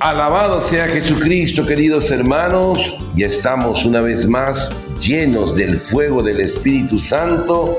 Alabado 0.00 0.60
sea 0.60 0.86
Jesucristo, 0.86 1.66
queridos 1.66 2.12
hermanos. 2.12 2.96
Ya 3.16 3.26
estamos 3.26 3.84
una 3.84 4.00
vez 4.00 4.28
más 4.28 4.80
llenos 5.00 5.56
del 5.56 5.76
fuego 5.76 6.22
del 6.22 6.40
Espíritu 6.40 7.00
Santo, 7.00 7.78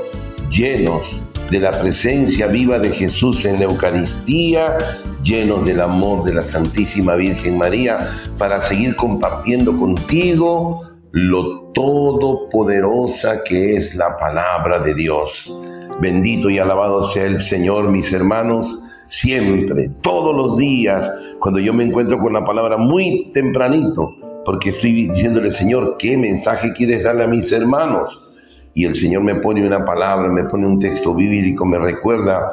llenos 0.50 1.22
de 1.50 1.60
la 1.60 1.70
presencia 1.80 2.46
viva 2.46 2.78
de 2.78 2.90
Jesús 2.90 3.46
en 3.46 3.54
la 3.58 3.64
Eucaristía, 3.64 4.76
llenos 5.22 5.64
del 5.64 5.80
amor 5.80 6.22
de 6.24 6.34
la 6.34 6.42
Santísima 6.42 7.14
Virgen 7.14 7.56
María, 7.56 8.06
para 8.36 8.60
seguir 8.60 8.96
compartiendo 8.96 9.78
contigo 9.78 10.90
lo 11.12 11.72
todopoderosa 11.72 13.42
que 13.42 13.76
es 13.76 13.94
la 13.94 14.18
palabra 14.18 14.80
de 14.80 14.92
Dios. 14.92 15.58
Bendito 16.02 16.50
y 16.50 16.58
alabado 16.58 17.02
sea 17.02 17.24
el 17.24 17.40
Señor, 17.40 17.88
mis 17.88 18.12
hermanos 18.12 18.78
siempre, 19.10 19.90
todos 20.00 20.34
los 20.36 20.56
días, 20.56 21.12
cuando 21.40 21.58
yo 21.58 21.74
me 21.74 21.82
encuentro 21.82 22.20
con 22.20 22.32
la 22.32 22.44
palabra 22.44 22.76
muy 22.76 23.32
tempranito, 23.34 24.14
porque 24.44 24.68
estoy 24.68 25.08
diciéndole, 25.08 25.50
Señor, 25.50 25.96
¿qué 25.98 26.16
mensaje 26.16 26.72
quieres 26.72 27.02
darle 27.02 27.24
a 27.24 27.26
mis 27.26 27.50
hermanos? 27.50 28.28
Y 28.72 28.84
el 28.84 28.94
Señor 28.94 29.24
me 29.24 29.34
pone 29.34 29.66
una 29.66 29.84
palabra, 29.84 30.28
me 30.28 30.44
pone 30.44 30.64
un 30.64 30.78
texto 30.78 31.12
bíblico, 31.12 31.66
me 31.66 31.78
recuerda 31.78 32.52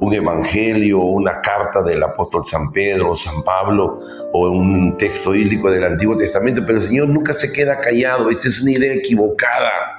un 0.00 0.14
evangelio, 0.14 0.98
una 1.00 1.42
carta 1.42 1.82
del 1.82 2.02
apóstol 2.02 2.42
San 2.46 2.72
Pedro, 2.72 3.14
San 3.14 3.42
Pablo, 3.42 3.98
o 4.32 4.50
un 4.50 4.96
texto 4.96 5.32
bíblico 5.32 5.70
del 5.70 5.84
Antiguo 5.84 6.16
Testamento, 6.16 6.62
pero 6.66 6.78
el 6.78 6.84
Señor 6.84 7.10
nunca 7.10 7.34
se 7.34 7.52
queda 7.52 7.80
callado, 7.80 8.30
esta 8.30 8.48
es 8.48 8.62
una 8.62 8.72
idea 8.72 8.94
equivocada. 8.94 9.97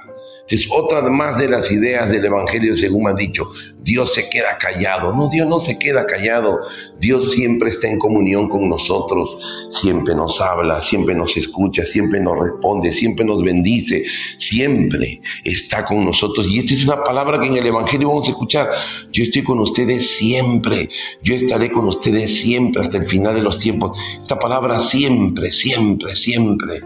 Es 0.50 0.68
otra 0.68 1.00
más 1.08 1.38
de 1.38 1.48
las 1.48 1.70
ideas 1.70 2.10
del 2.10 2.24
Evangelio 2.24 2.74
según 2.74 3.04
me 3.04 3.10
han 3.10 3.16
dicho. 3.16 3.50
Dios 3.82 4.12
se 4.12 4.28
queda 4.28 4.58
callado. 4.58 5.14
No, 5.14 5.30
Dios 5.30 5.48
no 5.48 5.60
se 5.60 5.78
queda 5.78 6.06
callado. 6.06 6.58
Dios 6.98 7.30
siempre 7.30 7.68
está 7.68 7.86
en 7.86 8.00
comunión 8.00 8.48
con 8.48 8.68
nosotros. 8.68 9.68
Siempre 9.70 10.16
nos 10.16 10.40
habla, 10.40 10.82
siempre 10.82 11.14
nos 11.14 11.36
escucha, 11.36 11.84
siempre 11.84 12.20
nos 12.20 12.36
responde, 12.36 12.90
siempre 12.90 13.24
nos 13.24 13.44
bendice. 13.44 14.02
Siempre 14.38 15.22
está 15.44 15.84
con 15.84 16.04
nosotros. 16.04 16.48
Y 16.48 16.58
esta 16.58 16.74
es 16.74 16.84
una 16.84 17.00
palabra 17.04 17.38
que 17.38 17.46
en 17.46 17.56
el 17.56 17.66
Evangelio 17.66 18.08
vamos 18.08 18.26
a 18.26 18.32
escuchar. 18.32 18.70
Yo 19.12 19.22
estoy 19.22 19.44
con 19.44 19.60
ustedes 19.60 20.10
siempre. 20.16 20.88
Yo 21.22 21.36
estaré 21.36 21.70
con 21.70 21.86
ustedes 21.86 22.40
siempre 22.40 22.82
hasta 22.82 22.96
el 22.96 23.06
final 23.06 23.36
de 23.36 23.42
los 23.42 23.60
tiempos. 23.60 23.92
Esta 24.20 24.36
palabra 24.36 24.80
siempre, 24.80 25.50
siempre, 25.50 26.12
siempre 26.12 26.82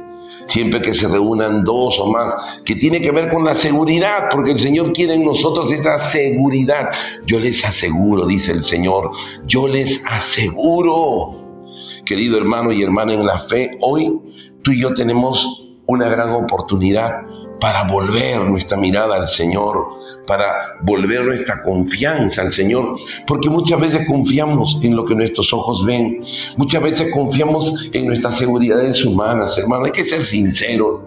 siempre 0.46 0.80
que 0.80 0.94
se 0.94 1.08
reúnan 1.08 1.64
dos 1.64 1.98
o 1.98 2.06
más, 2.06 2.60
que 2.64 2.76
tiene 2.76 3.00
que 3.00 3.10
ver 3.10 3.30
con 3.32 3.44
la 3.44 3.54
seguridad, 3.54 4.28
porque 4.30 4.52
el 4.52 4.58
Señor 4.58 4.92
quiere 4.92 5.14
en 5.14 5.24
nosotros 5.24 5.72
esa 5.72 5.98
seguridad. 5.98 6.90
Yo 7.26 7.38
les 7.38 7.64
aseguro, 7.64 8.26
dice 8.26 8.52
el 8.52 8.64
Señor, 8.64 9.10
yo 9.46 9.68
les 9.68 10.04
aseguro, 10.06 11.62
querido 12.04 12.38
hermano 12.38 12.72
y 12.72 12.82
hermana 12.82 13.14
en 13.14 13.26
la 13.26 13.38
fe, 13.40 13.78
hoy 13.80 14.20
tú 14.62 14.72
y 14.72 14.80
yo 14.80 14.94
tenemos 14.94 15.64
una 15.86 16.08
gran 16.08 16.30
oportunidad 16.30 17.26
para 17.64 17.84
volver 17.84 18.42
nuestra 18.42 18.76
mirada 18.76 19.16
al 19.16 19.26
Señor, 19.26 19.88
para 20.26 20.76
volver 20.82 21.24
nuestra 21.24 21.62
confianza 21.62 22.42
al 22.42 22.52
Señor, 22.52 22.96
porque 23.26 23.48
muchas 23.48 23.80
veces 23.80 24.06
confiamos 24.06 24.80
en 24.82 24.94
lo 24.94 25.06
que 25.06 25.14
nuestros 25.14 25.50
ojos 25.54 25.82
ven, 25.82 26.22
muchas 26.58 26.82
veces 26.82 27.10
confiamos 27.10 27.88
en 27.94 28.06
nuestras 28.06 28.36
seguridades 28.36 29.02
humanas, 29.06 29.56
hermano, 29.56 29.86
hay 29.86 29.92
que 29.92 30.04
ser 30.04 30.22
sinceros, 30.24 31.00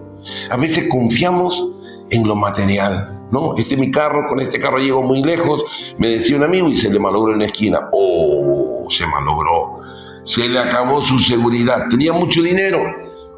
a 0.50 0.58
veces 0.58 0.90
confiamos 0.90 1.64
en 2.10 2.28
lo 2.28 2.36
material. 2.36 3.28
No, 3.32 3.56
este 3.56 3.76
es 3.76 3.80
mi 3.80 3.92
carro, 3.92 4.28
con 4.28 4.40
este 4.40 4.60
carro 4.60 4.80
llego 4.80 5.04
muy 5.04 5.22
lejos, 5.22 5.64
me 6.00 6.08
decía 6.08 6.38
un 6.38 6.44
amigo 6.44 6.70
y 6.70 6.78
se 6.78 6.90
le 6.90 6.98
malogró 6.98 7.34
en 7.34 7.40
la 7.40 7.46
esquina. 7.46 7.88
Oh, 7.92 8.88
se 8.90 9.06
malogró. 9.06 9.78
Se 10.24 10.50
le 10.50 10.58
acabó 10.58 11.04
su 11.04 11.20
seguridad. 11.20 11.84
Tenía 11.92 12.14
mucho 12.14 12.42
dinero, 12.42 12.80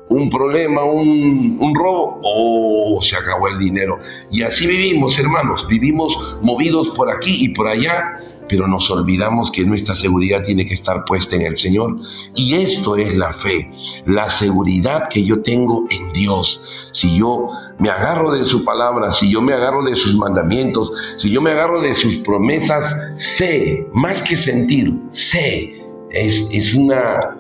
un 0.10 0.30
problema, 0.30 0.84
un, 0.84 1.74
robo, 1.76 2.20
oh, 2.24 3.02
se 3.02 3.16
acabó 3.16 3.48
el 3.48 3.58
dinero. 3.58 4.00
Y 4.32 4.42
así 4.42 4.68
vivimos, 4.68 5.18
hermanos, 5.20 5.68
vivimos 5.68 6.40
movidos 6.42 6.90
por 6.90 7.12
aquí 7.12 7.46
y 7.46 7.50
por 7.50 7.68
allá, 7.68 8.18
pero 8.48 8.68
nos 8.68 8.90
olvidamos 8.90 9.52
que 9.52 9.64
nuestra 9.64 9.94
seguridad 9.94 10.44
tiene 10.44 10.68
que 10.68 10.74
estar 10.74 11.06
puesta 11.06 11.36
en 11.36 11.44
el 11.44 11.58
Señor. 11.58 11.98
Y 12.36 12.56
esto 12.56 12.98
es 12.98 13.16
la 13.16 13.32
fe, 13.34 13.72
la 14.06 14.30
seguridad 14.32 15.08
que 15.10 15.24
yo 15.24 15.44
tengo 15.44 15.86
en 15.92 16.12
Dios. 16.12 16.64
Si 16.92 17.16
yo 17.16 17.50
me 17.78 17.90
agarro 17.90 18.32
de 18.32 18.44
su 18.46 18.66
palabra, 18.66 19.12
si 19.12 19.32
yo 19.32 19.44
me 19.44 19.54
agarro 19.54 19.84
de 19.84 19.96
sus 19.96 20.18
mandamientos, 20.18 20.92
si 21.18 21.30
yo 21.30 21.40
me 21.40 21.52
agarro 21.52 21.82
de 21.82 21.94
sus 21.94 22.16
promesas, 22.18 23.14
sé, 23.18 23.88
más 23.94 24.24
que 24.24 24.36
sentir, 24.36 24.92
sé, 25.12 25.86
es, 26.10 26.50
es 26.52 26.74
una, 26.74 27.38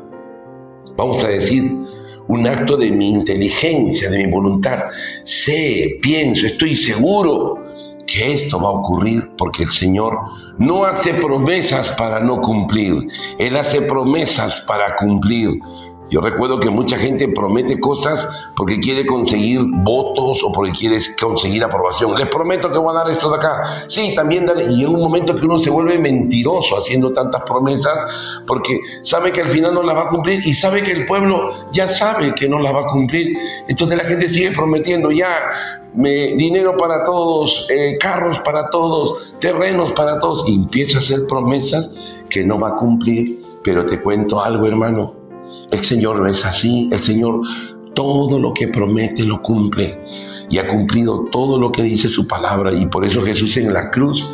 vamos 0.95 1.23
a 1.23 1.29
decir, 1.29 1.88
un 2.29 2.45
acto 2.47 2.77
de 2.77 2.91
mi 2.91 3.09
inteligencia, 3.09 4.09
de 4.09 4.17
mi 4.19 4.31
voluntad. 4.31 4.85
Sé, 5.23 5.99
pienso, 6.01 6.45
estoy 6.45 6.75
seguro 6.75 7.57
que 8.05 8.33
esto 8.33 8.59
va 8.59 8.69
a 8.69 8.71
ocurrir 8.71 9.31
porque 9.37 9.63
el 9.63 9.69
Señor 9.69 10.17
no 10.57 10.85
hace 10.85 11.13
promesas 11.15 11.89
para 11.91 12.19
no 12.19 12.41
cumplir, 12.41 13.07
Él 13.37 13.57
hace 13.57 13.81
promesas 13.81 14.63
para 14.67 14.95
cumplir. 14.95 15.49
Yo 16.09 16.21
recuerdo 16.21 16.59
que 16.59 16.71
mucha 16.71 16.97
gente 16.97 17.27
promete 17.27 17.79
cosas 17.79 18.27
porque 18.55 18.79
quiere 18.79 19.05
conseguir 19.05 19.59
votos 19.63 20.43
o 20.43 20.51
porque 20.51 20.71
quiere 20.71 20.97
conseguir 21.19 21.63
aprobación. 21.63 22.15
Les 22.15 22.27
prometo 22.27 22.71
que 22.71 22.79
voy 22.79 22.95
a 22.95 22.99
dar 22.99 23.11
esto 23.11 23.29
de 23.29 23.35
acá. 23.35 23.83
Sí, 23.87 24.13
también 24.15 24.45
daré. 24.45 24.71
Y 24.71 24.83
en 24.83 24.89
un 24.89 24.99
momento 24.99 25.35
que 25.35 25.45
uno 25.45 25.59
se 25.59 25.69
vuelve 25.69 25.99
mentiroso 25.99 26.77
haciendo 26.77 27.11
tantas 27.11 27.43
promesas 27.43 27.93
porque 28.47 28.79
sabe 29.03 29.31
que 29.31 29.41
al 29.41 29.49
final 29.49 29.73
no 29.73 29.83
las 29.83 29.95
va 29.95 30.03
a 30.03 30.09
cumplir 30.09 30.45
y 30.45 30.53
sabe 30.53 30.81
que 30.81 30.91
el 30.91 31.05
pueblo 31.05 31.49
ya 31.71 31.87
sabe 31.87 32.33
que 32.33 32.49
no 32.49 32.59
las 32.59 32.73
va 32.73 32.81
a 32.81 32.85
cumplir. 32.87 33.37
Entonces 33.67 33.95
la 33.95 34.03
gente 34.03 34.29
sigue 34.29 34.51
prometiendo 34.51 35.11
ya 35.11 35.29
dinero 35.93 36.75
para 36.75 37.05
todos, 37.05 37.67
eh, 37.69 37.97
carros 37.99 38.39
para 38.39 38.69
todos, 38.71 39.35
terrenos 39.39 39.93
para 39.93 40.17
todos. 40.17 40.43
Y 40.47 40.55
empieza 40.55 40.97
a 40.97 41.01
hacer 41.01 41.27
promesas 41.27 41.93
que 42.31 42.43
no 42.43 42.59
va 42.59 42.69
a 42.69 42.75
cumplir. 42.75 43.43
Pero 43.63 43.85
te 43.85 44.01
cuento 44.01 44.41
algo, 44.41 44.65
hermano 44.65 45.18
el 45.71 45.83
Señor 45.83 46.19
no 46.19 46.27
es 46.27 46.45
así. 46.45 46.89
El 46.91 46.99
Señor 46.99 47.41
todo 47.93 48.39
lo 48.39 48.53
que 48.53 48.67
promete 48.67 49.23
lo 49.23 49.41
cumple. 49.41 49.99
Y 50.49 50.57
ha 50.57 50.67
cumplido 50.67 51.25
todo 51.31 51.59
lo 51.59 51.71
que 51.71 51.83
dice 51.83 52.07
su 52.07 52.27
palabra. 52.27 52.73
Y 52.73 52.85
por 52.87 53.05
eso 53.05 53.21
Jesús 53.21 53.57
en 53.57 53.73
la 53.73 53.91
cruz, 53.91 54.27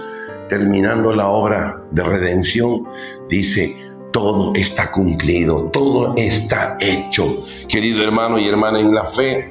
terminando 0.50 1.14
la 1.14 1.28
obra 1.28 1.84
de 1.92 2.04
redención, 2.04 2.84
dice, 3.30 3.76
todo 4.14 4.54
está 4.56 4.92
cumplido, 4.92 5.70
todo 5.74 6.14
está 6.16 6.78
hecho. 6.80 7.44
Querido 7.68 8.04
hermano 8.04 8.40
y 8.40 8.48
hermana 8.48 8.80
en 8.80 8.94
la 8.94 9.04
fe, 9.04 9.50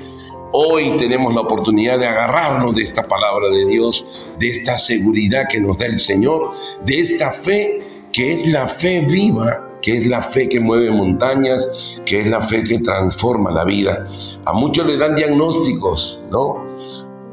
hoy 0.53 0.97
tenemos 0.97 1.35
la 1.35 1.43
oportunidad 1.43 1.99
de 1.99 2.07
agarrarnos 2.07 2.75
de 2.75 2.83
esta 2.83 3.07
palabra 3.07 3.49
de 3.51 3.67
Dios, 3.67 4.33
de 4.39 4.51
esta 4.51 4.79
seguridad 4.79 5.49
que 5.51 5.61
nos 5.61 5.79
da 5.79 5.87
el 5.87 5.99
Señor, 5.99 6.53
de 6.87 7.01
esta 7.01 7.31
fe 7.31 8.07
que 8.11 8.33
es 8.33 8.47
la 8.47 8.67
fe 8.67 9.05
viva 9.11 9.74
que 9.85 9.99
es 9.99 10.07
la 10.07 10.23
fe 10.23 10.49
que 10.49 10.61
mueve 10.61 10.91
montañas, 10.91 12.01
que 12.07 12.21
es 12.21 12.27
la 12.27 12.41
fe 12.41 12.65
que 12.65 12.79
transforma 12.79 13.51
la 13.51 13.67
vida. 13.67 14.09
A 14.47 14.55
muchos 14.55 14.87
le 14.87 14.97
dan 14.97 15.15
diagnósticos, 15.15 16.21
¿no? 16.31 16.65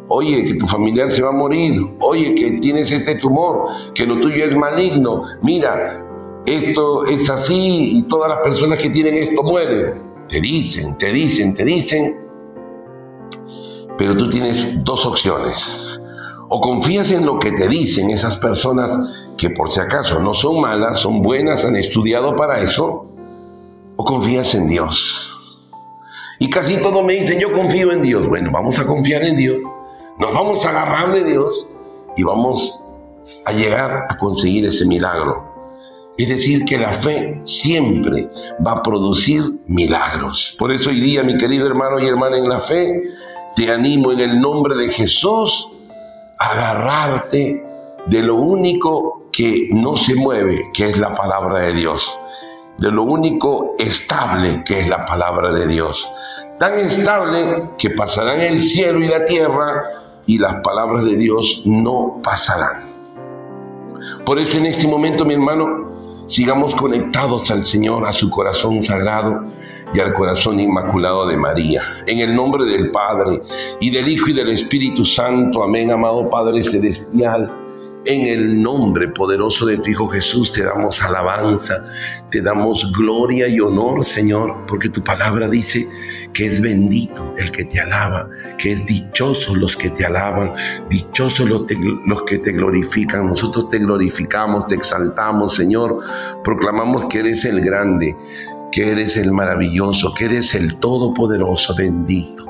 Oye, 0.10 0.44
que 0.44 0.56
tu 0.56 0.68
familiar 0.68 1.10
se 1.10 1.22
va 1.22 1.30
a 1.30 1.32
morir. 1.32 1.82
Oye, 2.02 2.36
que 2.36 2.60
tienes 2.60 2.92
este 2.92 3.16
tumor, 3.16 3.68
que 3.96 4.06
lo 4.06 4.20
tuyo 4.20 4.44
es 4.44 4.54
maligno. 4.54 5.24
Mira, 5.42 6.06
esto 6.46 7.06
es 7.06 7.30
así 7.30 8.00
y 8.00 8.02
todas 8.04 8.30
las 8.30 8.40
personas 8.40 8.80
que 8.80 8.90
tienen 8.90 9.16
esto 9.16 9.44
mueren. 9.44 10.02
Te 10.28 10.42
dicen, 10.42 10.98
te 10.98 11.14
dicen, 11.14 11.54
te 11.54 11.64
dicen. 11.64 12.18
Pero 13.98 14.18
tú 14.18 14.30
tienes 14.30 14.84
dos 14.84 15.06
opciones. 15.06 15.91
O 16.54 16.60
confías 16.60 17.12
en 17.12 17.26
lo 17.26 17.40
que 17.40 17.54
te 17.54 17.70
dicen 17.70 18.10
esas 18.10 18.36
personas 18.36 18.92
que 19.38 19.52
por 19.52 19.72
si 19.72 19.80
acaso 19.80 20.20
no 20.20 20.34
son 20.34 20.60
malas, 20.60 21.00
son 21.00 21.22
buenas, 21.22 21.64
han 21.64 21.78
estudiado 21.78 22.36
para 22.36 22.60
eso, 22.60 23.08
o 23.96 24.04
confías 24.04 24.54
en 24.56 24.68
Dios. 24.68 25.34
Y 26.40 26.50
casi 26.50 26.76
todos 26.82 27.06
me 27.06 27.14
dicen, 27.14 27.40
yo 27.40 27.54
confío 27.54 27.94
en 27.94 28.02
Dios. 28.02 28.28
Bueno, 28.28 28.52
vamos 28.52 28.78
a 28.80 28.86
confiar 28.86 29.24
en 29.24 29.38
Dios, 29.38 29.60
nos 30.20 30.34
vamos 30.34 30.66
a 30.66 30.72
agarrar 30.72 31.14
de 31.14 31.24
Dios 31.24 31.70
y 32.18 32.24
vamos 32.24 32.86
a 33.46 33.54
llegar 33.54 34.08
a 34.10 34.18
conseguir 34.18 34.66
ese 34.66 34.86
milagro. 34.86 35.50
Es 36.18 36.28
decir, 36.28 36.66
que 36.66 36.78
la 36.78 36.92
fe 36.92 37.42
siempre 37.46 38.30
va 38.68 38.74
a 38.74 38.84
producir 38.84 39.42
milagros. 39.68 40.54
Por 40.60 40.74
eso 40.74 40.90
hoy 40.90 41.00
día, 41.00 41.24
mi 41.24 41.38
querido 41.38 41.66
hermano 41.66 41.98
y 41.98 42.08
hermana 42.08 42.36
en 42.36 42.50
la 42.50 42.60
fe, 42.60 43.04
te 43.56 43.72
animo 43.72 44.12
en 44.12 44.20
el 44.20 44.42
nombre 44.42 44.76
de 44.76 44.90
Jesús 44.90 45.71
agarrarte 46.42 47.64
de 48.08 48.24
lo 48.24 48.36
único 48.36 49.30
que 49.32 49.70
no 49.72 49.96
se 49.96 50.16
mueve, 50.16 50.72
que 50.74 50.86
es 50.86 50.98
la 50.98 51.14
palabra 51.14 51.60
de 51.60 51.74
Dios, 51.74 52.18
de 52.80 52.92
lo 52.92 53.04
único 53.04 53.76
estable 53.78 54.64
que 54.66 54.80
es 54.80 54.88
la 54.88 55.06
palabra 55.06 55.54
de 55.54 55.68
Dios. 55.68 56.12
Tan 56.58 56.78
estable 56.80 57.70
que 57.78 57.92
pasarán 57.92 58.42
el 58.42 58.62
cielo 58.62 59.00
y 59.04 59.08
la 59.08 59.24
tierra 59.24 59.84
y 60.26 60.40
las 60.40 60.56
palabras 60.62 61.06
de 61.06 61.16
Dios 61.16 61.64
no 61.66 62.20
pasarán. 62.24 62.90
Por 64.26 64.40
eso 64.40 64.58
en 64.58 64.66
este 64.66 64.88
momento, 64.88 65.26
mi 65.26 65.36
hermano, 65.36 66.26
sigamos 66.28 66.74
conectados 66.74 67.52
al 67.52 67.66
Señor, 67.66 68.08
a 68.08 68.14
su 68.14 68.32
corazón 68.32 68.82
sagrado 68.82 69.46
y 69.94 70.00
al 70.00 70.14
corazón 70.14 70.60
inmaculado 70.60 71.28
de 71.28 71.38
María. 71.38 71.82
En 72.08 72.20
el 72.20 72.36
nombre 72.36 72.66
del 72.66 72.92
Padre 72.92 73.42
y 73.80 73.90
del 73.90 74.08
Hijo 74.08 74.30
y 74.30 74.34
del 74.34 74.50
Espíritu 74.50 75.06
Santo. 75.06 75.64
Amén, 75.64 75.92
amado 75.92 76.30
Padre 76.30 76.64
Celestial. 76.64 77.58
En 78.04 78.26
el 78.26 78.64
nombre 78.64 79.10
poderoso 79.10 79.68
de 79.68 79.78
tu 79.78 79.92
Hijo 79.92 80.08
Jesús 80.08 80.52
te 80.54 80.64
damos 80.64 81.04
alabanza, 81.04 81.86
te 82.32 82.42
damos 82.42 82.92
gloria 82.92 83.48
y 83.48 83.60
honor, 83.60 84.04
Señor, 84.04 84.66
porque 84.68 84.90
tu 84.90 85.04
palabra 85.04 85.48
dice 85.48 85.88
que 86.34 86.48
es 86.48 86.62
bendito 86.62 87.36
el 87.38 87.52
que 87.52 87.66
te 87.66 87.80
alaba, 87.80 88.28
que 88.58 88.72
es 88.72 88.88
dichoso 88.88 89.54
los 89.54 89.78
que 89.78 89.92
te 89.92 90.04
alaban, 90.04 90.54
dichosos 90.90 91.48
los, 91.48 91.66
los 92.08 92.24
que 92.24 92.40
te 92.40 92.54
glorifican. 92.54 93.28
Nosotros 93.28 93.70
te 93.70 93.78
glorificamos, 93.78 94.66
te 94.66 94.74
exaltamos, 94.74 95.54
Señor, 95.54 95.98
proclamamos 96.44 97.06
que 97.06 97.20
eres 97.20 97.46
el 97.46 97.62
grande, 97.62 98.16
que 98.72 98.92
eres 98.92 99.18
el 99.18 99.32
maravilloso, 99.32 100.14
que 100.14 100.26
eres 100.26 100.56
el 100.56 100.78
todopoderoso, 100.78 101.76
bendito. 101.76 102.46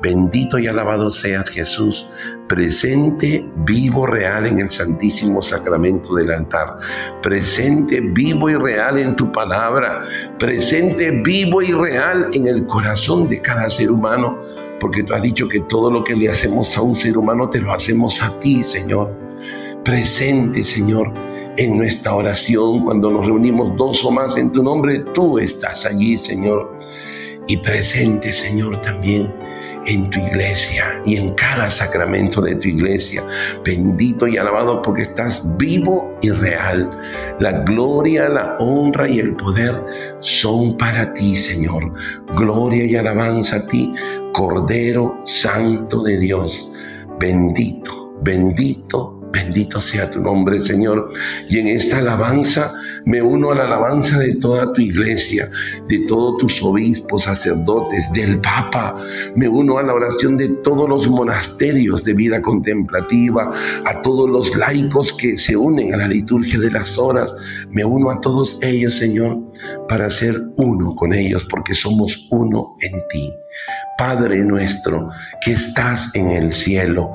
Bendito 0.00 0.58
y 0.58 0.66
alabado 0.68 1.10
seas 1.10 1.48
Jesús, 1.50 2.08
presente, 2.46 3.44
vivo, 3.56 4.06
real 4.06 4.46
en 4.46 4.60
el 4.60 4.68
santísimo 4.68 5.40
sacramento 5.40 6.14
del 6.14 6.30
altar, 6.30 6.76
presente, 7.22 8.00
vivo 8.00 8.50
y 8.50 8.56
real 8.56 8.98
en 8.98 9.16
tu 9.16 9.32
palabra, 9.32 10.00
presente, 10.38 11.22
vivo 11.22 11.62
y 11.62 11.72
real 11.72 12.28
en 12.34 12.46
el 12.46 12.66
corazón 12.66 13.26
de 13.26 13.40
cada 13.40 13.68
ser 13.70 13.90
humano, 13.90 14.38
porque 14.78 15.02
tú 15.02 15.14
has 15.14 15.22
dicho 15.22 15.48
que 15.48 15.60
todo 15.60 15.90
lo 15.90 16.04
que 16.04 16.14
le 16.14 16.28
hacemos 16.28 16.76
a 16.76 16.82
un 16.82 16.94
ser 16.94 17.16
humano 17.16 17.48
te 17.48 17.60
lo 17.60 17.72
hacemos 17.72 18.22
a 18.22 18.38
ti, 18.38 18.62
Señor. 18.62 19.25
Presente, 19.86 20.64
Señor, 20.64 21.12
en 21.56 21.78
nuestra 21.78 22.12
oración, 22.12 22.82
cuando 22.82 23.08
nos 23.08 23.24
reunimos 23.24 23.76
dos 23.76 24.04
o 24.04 24.10
más 24.10 24.36
en 24.36 24.50
tu 24.50 24.60
nombre, 24.60 25.04
tú 25.14 25.38
estás 25.38 25.86
allí, 25.86 26.16
Señor. 26.16 26.76
Y 27.46 27.58
presente, 27.58 28.32
Señor, 28.32 28.80
también 28.80 29.32
en 29.86 30.10
tu 30.10 30.18
iglesia 30.18 31.00
y 31.06 31.18
en 31.18 31.34
cada 31.34 31.70
sacramento 31.70 32.40
de 32.40 32.56
tu 32.56 32.66
iglesia. 32.66 33.24
Bendito 33.64 34.26
y 34.26 34.36
alabado 34.36 34.82
porque 34.82 35.02
estás 35.02 35.56
vivo 35.56 36.18
y 36.20 36.30
real. 36.30 36.90
La 37.38 37.52
gloria, 37.60 38.28
la 38.28 38.56
honra 38.58 39.08
y 39.08 39.20
el 39.20 39.36
poder 39.36 39.84
son 40.18 40.76
para 40.76 41.14
ti, 41.14 41.36
Señor. 41.36 41.92
Gloria 42.36 42.84
y 42.84 42.96
alabanza 42.96 43.58
a 43.58 43.66
ti, 43.68 43.94
Cordero 44.32 45.20
Santo 45.24 46.02
de 46.02 46.18
Dios. 46.18 46.72
Bendito, 47.20 48.12
bendito, 48.20 49.15
Bendito 49.32 49.80
sea 49.80 50.10
tu 50.10 50.20
nombre, 50.20 50.60
Señor. 50.60 51.12
Y 51.48 51.58
en 51.58 51.68
esta 51.68 51.98
alabanza 51.98 52.72
me 53.04 53.22
uno 53.22 53.52
a 53.52 53.54
la 53.54 53.64
alabanza 53.64 54.18
de 54.18 54.34
toda 54.34 54.72
tu 54.72 54.80
iglesia, 54.80 55.50
de 55.88 56.00
todos 56.06 56.38
tus 56.38 56.62
obispos, 56.62 57.24
sacerdotes, 57.24 58.10
del 58.12 58.40
Papa. 58.40 58.96
Me 59.34 59.48
uno 59.48 59.78
a 59.78 59.82
la 59.82 59.94
oración 59.94 60.36
de 60.36 60.48
todos 60.62 60.88
los 60.88 61.08
monasterios 61.08 62.02
de 62.04 62.14
vida 62.14 62.42
contemplativa, 62.42 63.52
a 63.84 64.02
todos 64.02 64.28
los 64.28 64.56
laicos 64.56 65.12
que 65.12 65.36
se 65.36 65.56
unen 65.56 65.94
a 65.94 65.98
la 65.98 66.08
liturgia 66.08 66.58
de 66.58 66.70
las 66.70 66.98
horas. 66.98 67.36
Me 67.70 67.84
uno 67.84 68.10
a 68.10 68.20
todos 68.20 68.58
ellos, 68.62 68.94
Señor, 68.94 69.38
para 69.88 70.10
ser 70.10 70.40
uno 70.56 70.96
con 70.96 71.12
ellos, 71.12 71.46
porque 71.48 71.74
somos 71.74 72.26
uno 72.30 72.76
en 72.80 72.92
ti. 73.08 73.32
Padre 73.96 74.44
nuestro 74.44 75.08
que 75.40 75.52
estás 75.52 76.14
en 76.14 76.30
el 76.30 76.52
cielo, 76.52 77.14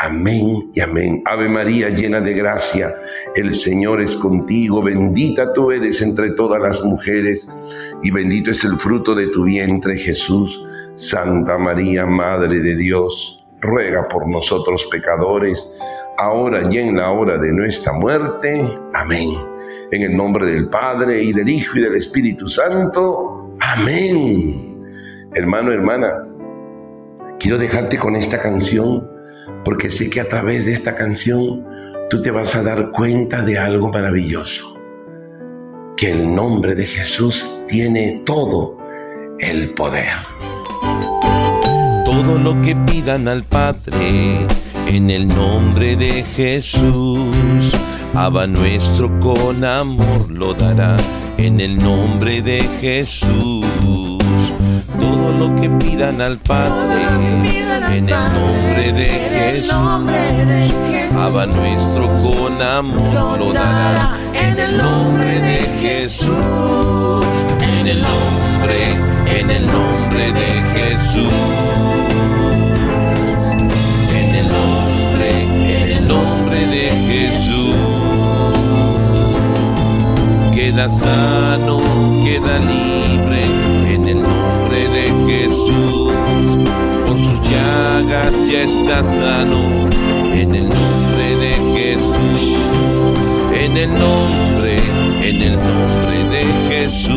amén 0.00 0.70
y 0.74 0.80
amén. 0.80 1.22
Ave 1.26 1.48
María, 1.48 1.90
llena 1.90 2.20
de 2.20 2.32
gracia, 2.32 2.90
el 3.34 3.54
Señor 3.54 4.00
es 4.00 4.16
contigo, 4.16 4.82
bendita 4.82 5.52
tú 5.52 5.70
eres 5.70 6.00
entre 6.00 6.30
todas 6.30 6.60
las 6.60 6.82
mujeres, 6.82 7.48
y 8.02 8.10
bendito 8.10 8.50
es 8.50 8.64
el 8.64 8.78
fruto 8.78 9.14
de 9.14 9.28
tu 9.28 9.44
vientre, 9.44 9.96
Jesús. 9.96 10.62
Santa 10.96 11.56
María, 11.58 12.06
Madre 12.06 12.60
de 12.60 12.76
Dios, 12.76 13.44
ruega 13.60 14.08
por 14.08 14.28
nosotros 14.28 14.88
pecadores, 14.90 15.72
ahora 16.18 16.62
y 16.70 16.78
en 16.78 16.96
la 16.96 17.10
hora 17.10 17.38
de 17.38 17.52
nuestra 17.52 17.92
muerte. 17.92 18.66
Amén. 18.94 19.30
En 19.92 20.02
el 20.02 20.16
nombre 20.16 20.46
del 20.46 20.68
Padre, 20.68 21.22
y 21.22 21.32
del 21.32 21.48
Hijo, 21.48 21.78
y 21.78 21.82
del 21.82 21.94
Espíritu 21.94 22.48
Santo. 22.48 23.56
Amén. 23.60 24.82
Hermano, 25.34 25.72
hermana, 25.72 26.26
Quiero 27.40 27.56
dejarte 27.56 27.96
con 27.96 28.16
esta 28.16 28.38
canción 28.38 29.09
porque 29.64 29.90
sé 29.90 30.10
que 30.10 30.20
a 30.20 30.28
través 30.28 30.66
de 30.66 30.72
esta 30.72 30.96
canción 30.96 31.64
tú 32.08 32.20
te 32.20 32.30
vas 32.30 32.56
a 32.56 32.62
dar 32.62 32.90
cuenta 32.90 33.42
de 33.42 33.58
algo 33.58 33.90
maravilloso. 33.90 34.76
Que 35.96 36.12
el 36.12 36.34
nombre 36.34 36.74
de 36.74 36.86
Jesús 36.86 37.60
tiene 37.68 38.22
todo 38.24 38.78
el 39.38 39.74
poder. 39.74 40.16
Todo 42.04 42.38
lo 42.38 42.60
que 42.62 42.74
pidan 42.74 43.28
al 43.28 43.44
Padre 43.44 44.46
en 44.86 45.10
el 45.10 45.28
nombre 45.28 45.96
de 45.96 46.22
Jesús. 46.22 47.72
Abba 48.14 48.46
nuestro 48.46 49.20
con 49.20 49.64
amor 49.64 50.30
lo 50.30 50.52
dará 50.54 50.96
en 51.36 51.60
el 51.60 51.78
nombre 51.78 52.42
de 52.42 52.62
Jesús 52.80 54.19
todo 55.00 55.32
lo 55.32 55.56
que 55.56 55.70
pidan 55.70 56.20
al 56.20 56.38
Padre 56.38 57.02
en 57.96 58.08
el 58.08 58.16
nombre 58.32 58.92
de 58.92 59.08
Jesús. 59.08 59.72
Abba 61.16 61.46
nuestro 61.46 62.06
con 62.18 62.62
amor 62.62 63.38
lo 63.38 63.52
dará 63.52 64.16
en 64.34 64.58
el 64.58 64.76
nombre 64.76 65.40
de 65.40 65.58
Jesús. 65.80 67.24
En 67.60 67.86
el 67.88 68.02
nombre, 68.02 68.96
en 69.26 69.50
el 69.50 69.66
nombre 69.66 70.32
de 70.32 70.50
Jesús. 70.74 71.32
En 74.14 74.34
el 74.34 74.48
nombre, 74.48 75.30
en 75.82 75.90
el 75.98 76.08
nombre 76.08 76.66
de 76.66 76.90
Jesús. 77.08 77.74
Queda 80.54 80.88
sano, 80.90 81.80
queda 82.24 82.58
libre 82.58 83.69
Jesús. 85.60 86.12
Por 87.06 87.18
sus 87.18 87.40
llagas 87.48 88.34
ya 88.50 88.62
está 88.62 89.02
sano. 89.02 89.88
En 90.32 90.54
el 90.54 90.68
nombre 90.68 91.36
de 91.36 91.54
Jesús. 91.74 92.56
En 93.54 93.76
el 93.76 93.90
nombre, 93.90 94.78
en 95.22 95.42
el 95.42 95.56
nombre 95.56 96.24
de 96.30 96.44
Jesús. 96.68 97.14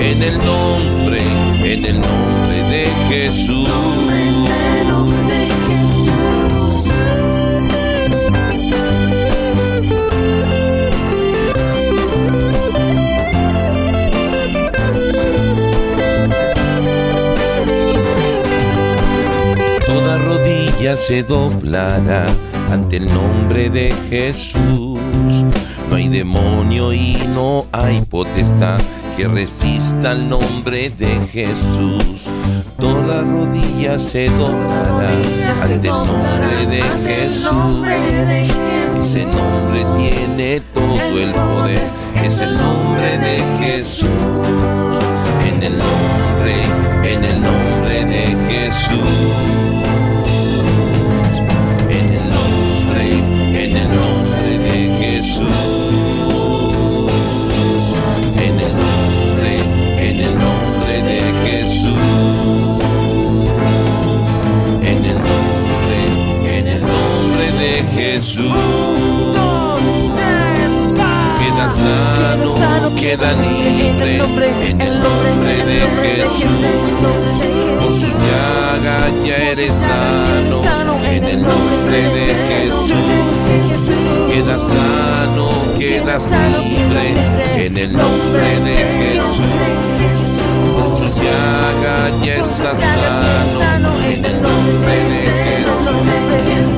En 0.00 0.22
el 0.22 0.38
nombre, 0.38 1.22
en 1.62 1.84
el 1.84 2.00
nombre 2.00 2.62
de 2.64 2.86
Jesús. 3.08 3.68
Se 20.96 21.22
doblará 21.22 22.26
ante 22.70 22.98
el 22.98 23.06
nombre 23.06 23.68
de 23.68 23.92
Jesús. 24.08 25.00
No 25.90 25.96
hay 25.96 26.08
demonio 26.08 26.92
y 26.92 27.16
no 27.34 27.66
hay 27.72 28.00
potestad 28.02 28.80
que 29.16 29.26
resista 29.26 30.12
al 30.12 30.28
nombre 30.28 30.90
de 30.90 31.20
Jesús. 31.26 32.22
Toda 32.78 33.22
rodilla 33.22 33.98
se 33.98 34.28
doblará 34.30 35.10
ante 35.62 35.88
el 35.88 35.94
nombre 35.94 36.66
de 36.66 36.82
Jesús. 37.04 37.86
Ese 39.02 39.26
nombre 39.26 39.84
tiene 39.98 40.60
todo 40.72 41.18
el 41.18 41.32
poder, 41.32 41.82
es 42.24 42.40
el 42.40 42.56
nombre 42.56 43.18
de 43.18 43.42
Jesús. 43.60 44.08
En 45.46 45.62
el 45.62 45.76
nombre, 45.78 46.54
en 47.04 47.24
el 47.24 47.42
nombre 47.42 48.04
de 48.04 48.36
Jesús. 48.48 48.92
En 48.92 48.92
el 48.92 48.98
nombre, 48.98 49.14
en 49.14 49.14
el 49.14 49.22
nombre 49.22 49.24
de 49.24 49.54
Jesús. 49.54 49.63
Jesús. 68.24 68.54
Queda 71.38 71.70
sano, 71.70 72.94
queda 72.96 73.32
libre 73.34 74.16
en 74.62 74.80
el 74.80 75.00
nombre 75.00 75.56
de 75.66 75.80
Jesús. 76.02 76.58
Por 77.80 77.92
ya 79.24 79.36
eres 79.36 79.74
sano 79.74 80.98
en 81.04 81.24
el 81.24 81.42
nombre 81.42 82.02
de 82.16 82.26
Jesús. 82.48 83.02
Queda 84.32 84.58
sano, 84.58 85.50
queda 85.78 86.18
libre 86.60 87.14
en 87.66 87.76
el 87.76 87.92
nombre 87.92 88.60
de 88.64 88.76
Jesús. 89.00 89.36
Por 90.78 90.96
ya 92.24 92.36
está 92.36 92.74
sano 92.74 94.02
en 94.02 94.24
el 94.24 94.40
nombre 94.40 94.94
de 95.10 95.22
Jesús. 95.44 96.73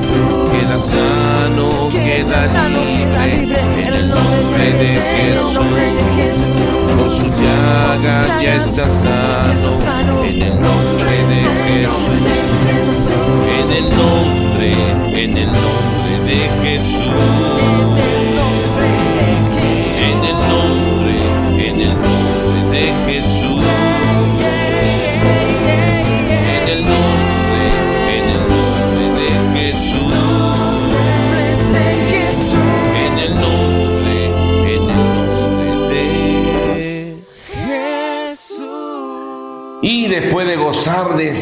Está 8.83 9.57
sano 9.81 10.23
en 10.23 10.39
el 10.39 10.61
nombre 10.61 11.11
de 11.29 11.41
Jesús. 11.65 12.13
En 13.57 13.67
el 13.71 13.85
nombre, 13.97 14.71
en 15.23 15.37
el 15.37 15.47
nombre 15.47 16.11
de 16.27 16.39
Jesús. 16.61 17.06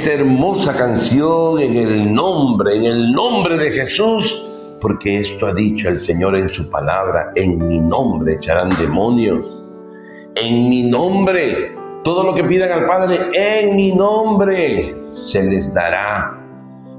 Esta 0.05 0.21
hermosa 0.21 0.77
canción 0.77 1.59
en 1.59 1.75
el 1.75 2.13
nombre, 2.13 2.77
en 2.77 2.85
el 2.85 3.11
nombre 3.11 3.57
de 3.57 3.71
Jesús, 3.71 4.45
porque 4.79 5.19
esto 5.19 5.47
ha 5.47 5.53
dicho 5.55 5.89
el 5.89 5.99
Señor 5.99 6.35
en 6.35 6.47
su 6.47 6.69
palabra, 6.69 7.31
en 7.33 7.67
mi 7.67 7.79
nombre 7.79 8.33
echarán 8.33 8.69
demonios, 8.77 9.59
en 10.35 10.69
mi 10.69 10.83
nombre, 10.83 11.75
todo 12.03 12.23
lo 12.23 12.35
que 12.35 12.43
pidan 12.43 12.71
al 12.71 12.85
Padre, 12.85 13.17
en 13.33 13.75
mi 13.75 13.95
nombre 13.95 14.95
se 15.15 15.43
les 15.43 15.73
dará. 15.73 16.39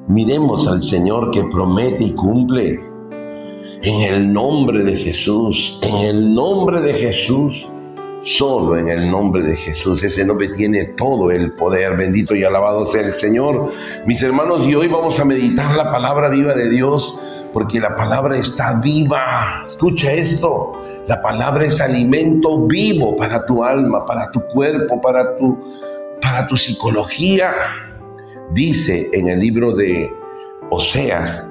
Miremos 0.09 0.67
al 0.67 0.83
Señor 0.83 1.31
que 1.31 1.45
promete 1.45 2.03
y 2.03 2.13
cumple. 2.13 2.81
En 3.83 4.01
el 4.01 4.33
nombre 4.33 4.83
de 4.83 4.97
Jesús, 4.97 5.79
en 5.81 5.99
el 5.99 6.35
nombre 6.35 6.81
de 6.81 6.95
Jesús, 6.95 7.69
solo 8.27 8.77
en 8.77 8.89
el 8.89 9.09
nombre 9.09 9.45
de 9.45 9.57
Jesús. 9.57 10.03
Ese 10.03 10.25
nombre 10.25 10.49
tiene 10.49 10.85
todo 10.85 11.31
el 11.31 11.53
poder. 11.53 11.97
Bendito 11.97 12.35
y 12.35 12.43
alabado 12.43 12.85
sea 12.85 13.03
el 13.03 13.13
Señor. 13.13 13.71
Mis 14.05 14.21
hermanos, 14.23 14.67
y 14.67 14.75
hoy 14.75 14.89
vamos 14.89 15.21
a 15.21 15.25
meditar 15.25 15.75
la 15.77 15.93
palabra 15.93 16.29
viva 16.29 16.53
de 16.55 16.69
Dios, 16.69 17.19
porque 17.53 17.79
la 17.79 17.95
palabra 17.95 18.37
está 18.37 18.81
viva. 18.81 19.63
Escucha 19.63 20.13
esto. 20.13 20.73
La 21.07 21.23
palabra 21.23 21.67
es 21.67 21.81
alimento 21.81 22.67
vivo 22.67 23.15
para 23.15 23.47
tu 23.47 23.63
alma, 23.63 24.05
para 24.05 24.31
tu 24.33 24.41
cuerpo, 24.49 25.01
para 25.01 25.37
tu, 25.37 25.57
para 26.21 26.49
tu 26.49 26.57
psicología. 26.57 27.53
Dice 28.51 29.09
en 29.13 29.29
el 29.29 29.39
libro 29.39 29.73
de 29.73 30.13
Oseas 30.71 31.49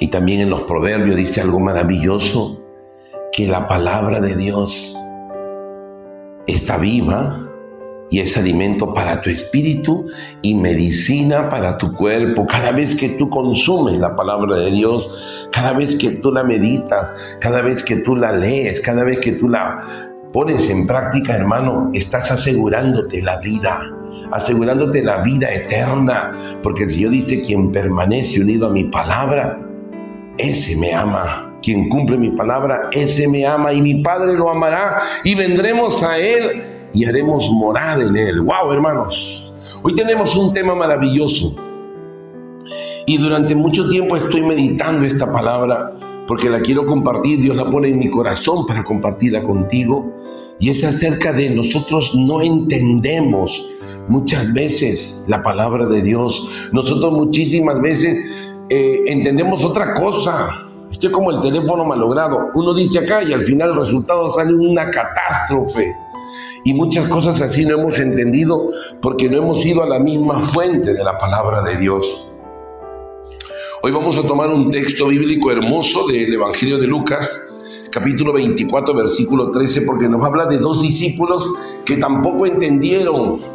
y 0.00 0.08
también 0.08 0.40
en 0.40 0.50
los 0.50 0.62
proverbios 0.62 1.16
dice 1.16 1.40
algo 1.40 1.60
maravilloso, 1.60 2.58
que 3.32 3.46
la 3.46 3.68
palabra 3.68 4.20
de 4.20 4.36
Dios 4.36 4.98
está 6.46 6.76
viva 6.76 7.48
y 8.10 8.20
es 8.20 8.36
alimento 8.36 8.92
para 8.92 9.22
tu 9.22 9.30
espíritu 9.30 10.06
y 10.42 10.54
medicina 10.54 11.48
para 11.48 11.78
tu 11.78 11.94
cuerpo. 11.94 12.46
Cada 12.46 12.70
vez 12.70 12.94
que 12.94 13.08
tú 13.08 13.30
consumes 13.30 13.98
la 13.98 14.14
palabra 14.14 14.56
de 14.56 14.70
Dios, 14.70 15.48
cada 15.50 15.72
vez 15.72 15.96
que 15.96 16.10
tú 16.10 16.30
la 16.30 16.44
meditas, 16.44 17.14
cada 17.40 17.62
vez 17.62 17.82
que 17.82 17.96
tú 17.96 18.14
la 18.14 18.32
lees, 18.32 18.82
cada 18.82 19.02
vez 19.02 19.18
que 19.18 19.32
tú 19.32 19.48
la 19.48 19.82
pones 20.30 20.68
en 20.68 20.86
práctica, 20.86 21.34
hermano, 21.34 21.90
estás 21.94 22.30
asegurándote 22.30 23.22
la 23.22 23.38
vida, 23.38 23.90
asegurándote 24.30 25.02
la 25.02 25.22
vida 25.22 25.50
eterna, 25.52 26.32
porque 26.62 26.84
el 26.84 26.90
Señor 26.90 27.10
dice, 27.12 27.40
quien 27.40 27.72
permanece 27.72 28.40
unido 28.40 28.66
a 28.66 28.72
mi 28.72 28.84
palabra, 28.84 29.58
ese 30.36 30.76
me 30.76 30.92
ama. 30.92 31.51
Quien 31.62 31.88
cumple 31.88 32.18
mi 32.18 32.30
palabra, 32.30 32.90
ese 32.90 33.28
me 33.28 33.46
ama 33.46 33.72
y 33.72 33.80
mi 33.80 34.02
Padre 34.02 34.34
lo 34.34 34.50
amará 34.50 35.00
y 35.22 35.34
vendremos 35.34 36.02
a 36.02 36.18
Él 36.18 36.62
y 36.92 37.04
haremos 37.04 37.48
morada 37.50 38.02
en 38.02 38.16
Él. 38.16 38.40
¡Wow, 38.40 38.72
hermanos! 38.72 39.52
Hoy 39.82 39.94
tenemos 39.94 40.36
un 40.36 40.52
tema 40.52 40.74
maravilloso 40.74 41.56
y 43.06 43.16
durante 43.16 43.54
mucho 43.54 43.88
tiempo 43.88 44.16
estoy 44.16 44.42
meditando 44.42 45.06
esta 45.06 45.30
palabra 45.30 45.90
porque 46.26 46.50
la 46.50 46.60
quiero 46.60 46.84
compartir. 46.84 47.40
Dios 47.40 47.56
la 47.56 47.68
pone 47.70 47.88
en 47.88 47.98
mi 47.98 48.10
corazón 48.10 48.66
para 48.66 48.82
compartirla 48.82 49.42
contigo 49.42 50.18
y 50.58 50.70
es 50.70 50.82
acerca 50.84 51.32
de 51.32 51.50
nosotros 51.50 52.14
no 52.14 52.42
entendemos 52.42 53.64
muchas 54.08 54.52
veces 54.52 55.22
la 55.26 55.42
palabra 55.42 55.86
de 55.86 56.02
Dios. 56.02 56.44
Nosotros 56.72 57.12
muchísimas 57.12 57.80
veces 57.80 58.18
eh, 58.68 59.00
entendemos 59.06 59.64
otra 59.64 59.94
cosa. 59.94 60.68
Estoy 60.92 61.10
como 61.10 61.30
el 61.30 61.40
teléfono 61.40 61.86
malogrado. 61.86 62.50
Uno 62.54 62.74
dice 62.74 62.98
acá 62.98 63.22
y 63.22 63.32
al 63.32 63.42
final 63.44 63.70
el 63.70 63.76
resultado 63.76 64.28
sale 64.28 64.52
una 64.54 64.90
catástrofe. 64.90 65.96
Y 66.64 66.74
muchas 66.74 67.08
cosas 67.08 67.40
así 67.40 67.64
no 67.64 67.80
hemos 67.80 67.98
entendido 67.98 68.66
porque 69.00 69.28
no 69.30 69.38
hemos 69.38 69.64
ido 69.64 69.82
a 69.82 69.88
la 69.88 69.98
misma 69.98 70.40
fuente 70.42 70.92
de 70.92 71.02
la 71.02 71.16
palabra 71.16 71.62
de 71.62 71.78
Dios. 71.78 72.28
Hoy 73.82 73.90
vamos 73.90 74.18
a 74.18 74.22
tomar 74.22 74.50
un 74.50 74.70
texto 74.70 75.06
bíblico 75.06 75.50
hermoso 75.50 76.06
del 76.06 76.32
Evangelio 76.32 76.76
de 76.76 76.86
Lucas, 76.86 77.42
capítulo 77.90 78.34
24, 78.34 78.94
versículo 78.94 79.50
13, 79.50 79.82
porque 79.82 80.10
nos 80.10 80.22
habla 80.22 80.44
de 80.44 80.58
dos 80.58 80.82
discípulos 80.82 81.50
que 81.86 81.96
tampoco 81.96 82.44
entendieron 82.46 83.50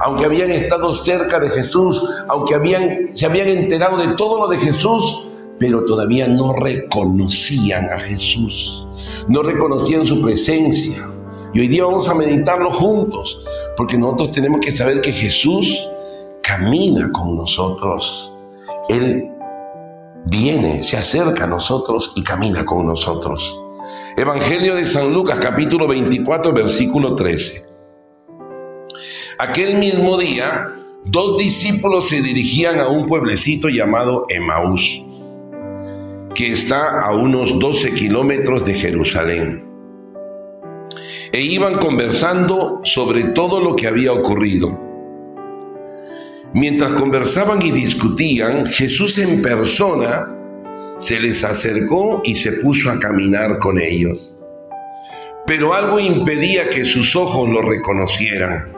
aunque 0.00 0.24
habían 0.24 0.50
estado 0.50 0.92
cerca 0.92 1.40
de 1.40 1.48
Jesús, 1.48 2.04
aunque 2.28 2.54
habían, 2.54 3.16
se 3.16 3.26
habían 3.26 3.48
enterado 3.48 3.96
de 3.96 4.08
todo 4.08 4.38
lo 4.38 4.48
de 4.48 4.58
Jesús, 4.58 5.24
pero 5.58 5.84
todavía 5.84 6.28
no 6.28 6.52
reconocían 6.52 7.88
a 7.90 7.98
Jesús, 7.98 8.86
no 9.28 9.42
reconocían 9.42 10.04
su 10.04 10.20
presencia. 10.20 11.08
Y 11.52 11.60
hoy 11.60 11.68
día 11.68 11.84
vamos 11.84 12.08
a 12.08 12.14
meditarlo 12.14 12.70
juntos, 12.72 13.40
porque 13.76 13.96
nosotros 13.96 14.32
tenemos 14.32 14.60
que 14.60 14.72
saber 14.72 15.00
que 15.00 15.12
Jesús 15.12 15.88
camina 16.42 17.10
con 17.12 17.36
nosotros. 17.36 18.34
Él 18.88 19.30
viene, 20.26 20.82
se 20.82 20.96
acerca 20.96 21.44
a 21.44 21.48
nosotros 21.48 22.12
y 22.16 22.22
camina 22.22 22.64
con 22.64 22.86
nosotros. 22.86 23.60
Evangelio 24.16 24.74
de 24.76 24.86
San 24.86 25.12
Lucas 25.12 25.38
capítulo 25.40 25.86
24 25.86 26.52
versículo 26.52 27.14
13. 27.14 27.66
Aquel 29.38 29.78
mismo 29.78 30.16
día, 30.16 30.68
dos 31.04 31.38
discípulos 31.38 32.08
se 32.08 32.22
dirigían 32.22 32.80
a 32.80 32.88
un 32.88 33.06
pueblecito 33.06 33.68
llamado 33.68 34.26
Emaús, 34.28 35.04
que 36.34 36.52
está 36.52 37.00
a 37.00 37.14
unos 37.14 37.58
12 37.58 37.94
kilómetros 37.94 38.64
de 38.64 38.74
Jerusalén. 38.74 39.64
E 41.32 41.40
iban 41.40 41.78
conversando 41.78 42.80
sobre 42.84 43.24
todo 43.28 43.60
lo 43.60 43.76
que 43.76 43.86
había 43.86 44.12
ocurrido. 44.12 44.78
Mientras 46.54 46.92
conversaban 46.92 47.62
y 47.62 47.70
discutían, 47.70 48.66
Jesús 48.66 49.18
en 49.18 49.42
persona 49.42 50.28
se 50.98 51.18
les 51.18 51.42
acercó 51.44 52.20
y 52.24 52.36
se 52.36 52.52
puso 52.52 52.90
a 52.90 52.98
caminar 52.98 53.58
con 53.58 53.80
ellos. 53.80 54.36
Pero 55.46 55.74
algo 55.74 55.98
impedía 55.98 56.70
que 56.70 56.84
sus 56.84 57.16
ojos 57.16 57.48
lo 57.48 57.62
reconocieran. 57.62 58.72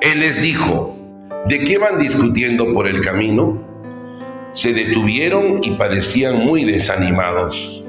Él 0.00 0.20
les 0.20 0.40
dijo, 0.40 0.96
¿de 1.48 1.64
qué 1.64 1.78
van 1.78 1.98
discutiendo 1.98 2.72
por 2.72 2.86
el 2.86 3.00
camino? 3.00 3.77
Se 4.52 4.72
detuvieron 4.72 5.60
y 5.62 5.72
parecían 5.72 6.38
muy 6.38 6.64
desanimados. 6.64 7.84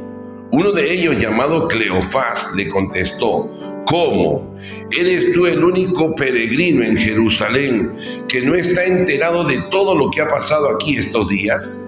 Uno 0.52 0.72
de 0.72 0.94
ellos, 0.94 1.18
llamado 1.20 1.68
Cleofás, 1.68 2.52
le 2.56 2.68
contestó, 2.68 3.50
¿cómo? 3.86 4.56
¿Eres 4.98 5.32
tú 5.32 5.46
el 5.46 5.64
único 5.64 6.16
peregrino 6.16 6.84
en 6.84 6.98
Jerusalén 6.98 7.94
que 8.28 8.42
no 8.42 8.56
está 8.56 8.84
enterado 8.86 9.44
de 9.44 9.62
todo 9.70 9.96
lo 9.96 10.10
que 10.10 10.22
ha 10.22 10.30
pasado 10.30 10.70
aquí 10.70 10.98
estos 10.98 11.30
días? 11.30 11.80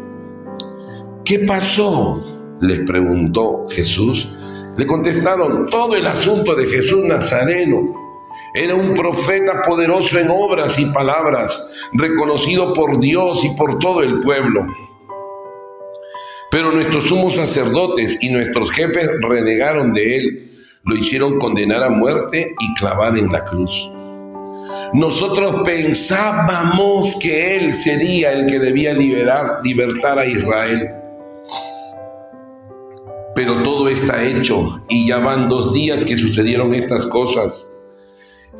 ¿Qué 1.25 1.39
pasó? 1.39 2.23
les 2.61 2.79
preguntó 2.79 3.67
Jesús. 3.69 4.29
Le 4.77 4.85
contestaron, 4.87 5.69
todo 5.69 5.95
el 5.95 6.07
asunto 6.07 6.55
de 6.55 6.67
Jesús 6.67 7.03
Nazareno 7.03 7.93
era 8.53 8.75
un 8.75 8.93
profeta 8.93 9.63
poderoso 9.65 10.19
en 10.19 10.29
obras 10.29 10.77
y 10.77 10.85
palabras, 10.85 11.69
reconocido 11.93 12.73
por 12.73 12.99
Dios 12.99 13.45
y 13.45 13.49
por 13.51 13.79
todo 13.79 14.01
el 14.01 14.19
pueblo. 14.19 14.65
Pero 16.51 16.71
nuestros 16.71 17.07
sumos 17.07 17.35
sacerdotes 17.35 18.17
y 18.21 18.29
nuestros 18.29 18.71
jefes 18.71 19.09
renegaron 19.21 19.93
de 19.93 20.17
él, 20.17 20.51
lo 20.83 20.95
hicieron 20.95 21.39
condenar 21.39 21.83
a 21.83 21.89
muerte 21.89 22.53
y 22.59 22.73
clavar 22.73 23.17
en 23.17 23.31
la 23.31 23.45
cruz. 23.45 23.71
Nosotros 24.93 25.61
pensábamos 25.63 27.15
que 27.15 27.55
él 27.55 27.73
sería 27.73 28.33
el 28.33 28.47
que 28.47 28.59
debía 28.59 28.93
liberar, 28.93 29.61
libertar 29.63 30.19
a 30.19 30.25
Israel. 30.25 30.89
Pero 33.33 33.63
todo 33.63 33.87
está 33.87 34.21
hecho 34.21 34.83
y 34.89 35.07
ya 35.07 35.19
van 35.19 35.47
dos 35.47 35.71
días 35.71 36.03
que 36.03 36.17
sucedieron 36.17 36.73
estas 36.73 37.07
cosas. 37.07 37.71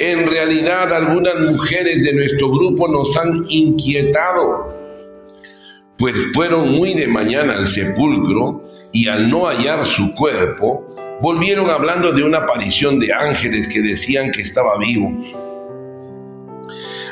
En 0.03 0.25
realidad 0.27 0.91
algunas 0.91 1.39
mujeres 1.39 2.03
de 2.03 2.13
nuestro 2.13 2.49
grupo 2.49 2.87
nos 2.87 3.15
han 3.17 3.45
inquietado 3.49 4.71
pues 6.01 6.15
fueron 6.33 6.71
muy 6.71 6.95
de 6.95 7.07
mañana 7.07 7.53
al 7.53 7.67
sepulcro 7.67 8.67
y 8.91 9.07
al 9.07 9.29
no 9.29 9.45
hallar 9.45 9.85
su 9.85 10.15
cuerpo, 10.15 10.95
volvieron 11.21 11.69
hablando 11.69 12.11
de 12.11 12.23
una 12.23 12.39
aparición 12.39 12.97
de 12.97 13.13
ángeles 13.13 13.67
que 13.67 13.81
decían 13.81 14.31
que 14.31 14.41
estaba 14.41 14.79
vivo. 14.79 15.11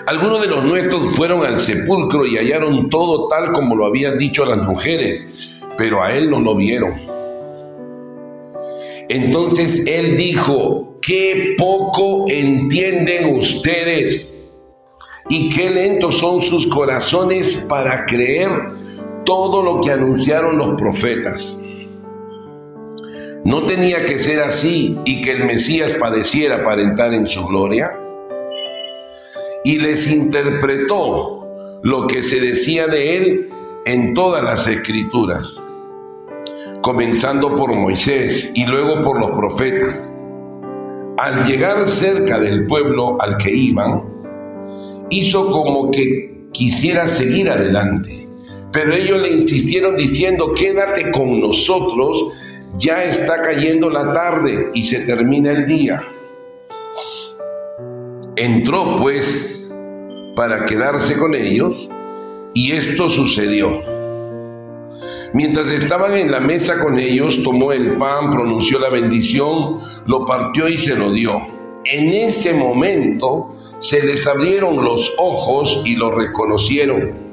Algunos 0.07 0.41
de 0.41 0.47
los 0.47 0.65
nuestros 0.65 1.15
fueron 1.15 1.45
al 1.45 1.59
sepulcro 1.59 2.25
y 2.25 2.37
hallaron 2.37 2.89
todo 2.89 3.27
tal 3.27 3.51
como 3.51 3.75
lo 3.75 3.85
habían 3.85 4.17
dicho 4.17 4.43
las 4.43 4.57
mujeres, 4.57 5.27
pero 5.77 6.01
a 6.01 6.11
él 6.11 6.31
no 6.31 6.39
lo 6.39 6.55
vieron. 6.55 6.99
Entonces 9.07 9.85
él 9.85 10.17
dijo, 10.17 10.88
qué 11.01 11.55
poco 11.57 12.25
entienden 12.29 13.37
ustedes 13.37 14.39
y 15.29 15.49
qué 15.49 15.69
lentos 15.69 16.17
son 16.17 16.41
sus 16.41 16.67
corazones 16.67 17.67
para 17.69 18.05
creer 18.05 18.49
todo 19.25 19.61
lo 19.61 19.79
que 19.79 19.91
anunciaron 19.91 20.57
los 20.57 20.75
profetas. 20.75 21.61
¿No 23.45 23.65
tenía 23.65 24.05
que 24.05 24.19
ser 24.19 24.41
así 24.41 24.97
y 25.05 25.21
que 25.21 25.31
el 25.31 25.45
Mesías 25.45 25.93
padeciera 25.93 26.63
para 26.63 26.81
entrar 26.81 27.13
en 27.13 27.27
su 27.27 27.45
gloria? 27.45 27.91
Y 29.63 29.77
les 29.77 30.11
interpretó 30.11 31.79
lo 31.83 32.07
que 32.07 32.23
se 32.23 32.39
decía 32.39 32.87
de 32.87 33.17
él 33.17 33.49
en 33.85 34.13
todas 34.13 34.43
las 34.43 34.67
escrituras, 34.67 35.63
comenzando 36.81 37.55
por 37.55 37.73
Moisés 37.75 38.51
y 38.55 38.65
luego 38.65 39.03
por 39.03 39.19
los 39.19 39.31
profetas. 39.31 40.15
Al 41.21 41.45
llegar 41.45 41.85
cerca 41.85 42.39
del 42.39 42.65
pueblo 42.65 43.17
al 43.19 43.35
que 43.35 43.53
iban, 43.53 44.05
hizo 45.09 45.51
como 45.51 45.91
que 45.91 46.47
quisiera 46.53 47.09
seguir 47.09 47.49
adelante. 47.49 48.25
Pero 48.71 48.93
ellos 48.93 49.21
le 49.21 49.31
insistieron 49.31 49.97
diciendo, 49.97 50.53
quédate 50.53 51.11
con 51.11 51.41
nosotros, 51.41 52.27
ya 52.77 53.03
está 53.03 53.41
cayendo 53.41 53.89
la 53.89 54.13
tarde 54.13 54.71
y 54.73 54.83
se 54.83 55.01
termina 55.01 55.51
el 55.51 55.65
día. 55.67 56.01
Entró 58.37 58.95
pues 58.95 59.69
para 60.37 60.65
quedarse 60.65 61.17
con 61.17 61.35
ellos 61.35 61.89
y 62.53 62.71
esto 62.71 63.09
sucedió. 63.09 63.98
Mientras 65.33 65.67
estaban 65.67 66.15
en 66.15 66.31
la 66.31 66.39
mesa 66.39 66.79
con 66.79 66.97
ellos, 66.97 67.43
tomó 67.43 67.71
el 67.71 67.97
pan, 67.97 68.31
pronunció 68.31 68.79
la 68.79 68.89
bendición, 68.89 69.79
lo 70.05 70.25
partió 70.25 70.67
y 70.67 70.77
se 70.77 70.95
lo 70.95 71.11
dio. 71.11 71.39
En 71.85 72.09
ese 72.09 72.53
momento 72.53 73.55
se 73.79 74.03
les 74.05 74.25
abrieron 74.27 74.83
los 74.83 75.15
ojos 75.19 75.81
y 75.85 75.95
lo 75.95 76.11
reconocieron. 76.11 77.29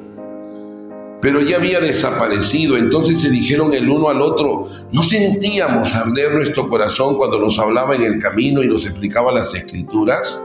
Pero 1.21 1.41
ya 1.41 1.57
había 1.57 1.81
desaparecido, 1.81 2.77
entonces 2.77 3.21
se 3.21 3.31
dijeron 3.31 3.73
el 3.73 3.89
uno 3.89 4.11
al 4.11 4.21
otro, 4.21 4.69
¿no 4.93 5.03
sentíamos 5.03 5.95
arder 5.95 6.35
nuestro 6.35 6.69
corazón 6.69 7.17
cuando 7.17 7.39
nos 7.39 7.59
hablaba 7.59 7.95
en 7.95 8.03
el 8.03 8.19
camino 8.19 8.63
y 8.63 8.69
nos 8.69 8.85
explicaba 8.85 9.33
las 9.33 9.55
escrituras? 9.55 10.41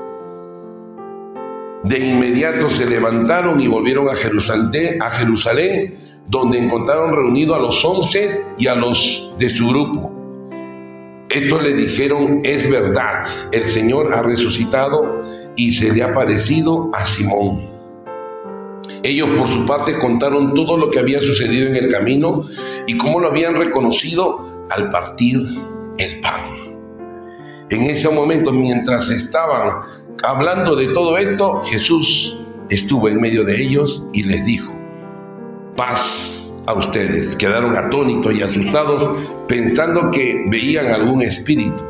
De 1.84 2.00
inmediato 2.00 2.70
se 2.70 2.86
levantaron 2.86 3.60
y 3.60 3.68
volvieron 3.68 4.08
a 4.08 4.16
Jerusalén, 4.16 5.02
a 5.02 5.10
Jerusalén 5.10 5.98
donde 6.32 6.60
encontraron 6.60 7.14
reunido 7.14 7.56
a 7.56 7.60
los 7.60 7.84
once 7.84 8.46
y 8.58 8.68
a 8.68 8.76
los 8.76 9.34
de 9.38 9.50
su 9.50 9.68
grupo. 9.68 10.10
Esto 11.30 11.60
le 11.60 11.74
dijeron, 11.74 12.40
es 12.44 12.72
verdad, 12.72 13.22
el 13.52 13.68
Señor 13.68 14.14
ha 14.14 14.22
resucitado 14.22 15.22
y 15.58 15.74
se 15.74 15.92
le 15.92 16.04
ha 16.04 16.14
parecido 16.14 16.90
a 16.94 17.06
Simón. 17.06 17.70
Ellos 19.04 19.38
por 19.38 19.50
su 19.50 19.66
parte 19.66 20.00
contaron 20.00 20.54
todo 20.54 20.78
lo 20.78 20.90
que 20.90 21.00
había 21.00 21.20
sucedido 21.20 21.68
en 21.68 21.76
el 21.76 21.92
camino 21.92 22.46
y 22.88 22.98
cómo 22.98 23.20
lo 23.20 23.28
habían 23.28 23.56
reconocido 23.56 24.66
al 24.70 24.90
partir 24.90 25.38
el 25.98 26.22
pan. 26.22 26.46
En 27.70 27.84
ese 27.90 28.10
momento, 28.10 28.54
mientras 28.54 29.10
estaban 29.10 29.80
hablando 30.24 30.78
de 30.78 30.94
todo 30.94 31.18
esto, 31.18 31.62
Jesús 31.64 32.40
estuvo 32.70 33.10
en 33.10 33.20
medio 33.20 33.44
de 33.44 33.62
ellos 33.62 34.06
y 34.14 34.24
les 34.24 34.46
dijo, 34.46 34.81
paz 35.82 36.54
a 36.68 36.74
ustedes. 36.74 37.36
Quedaron 37.36 37.76
atónitos 37.76 38.36
y 38.36 38.44
asustados 38.44 39.10
pensando 39.48 40.12
que 40.12 40.44
veían 40.48 40.88
algún 40.92 41.24
espíritu. 41.24 41.84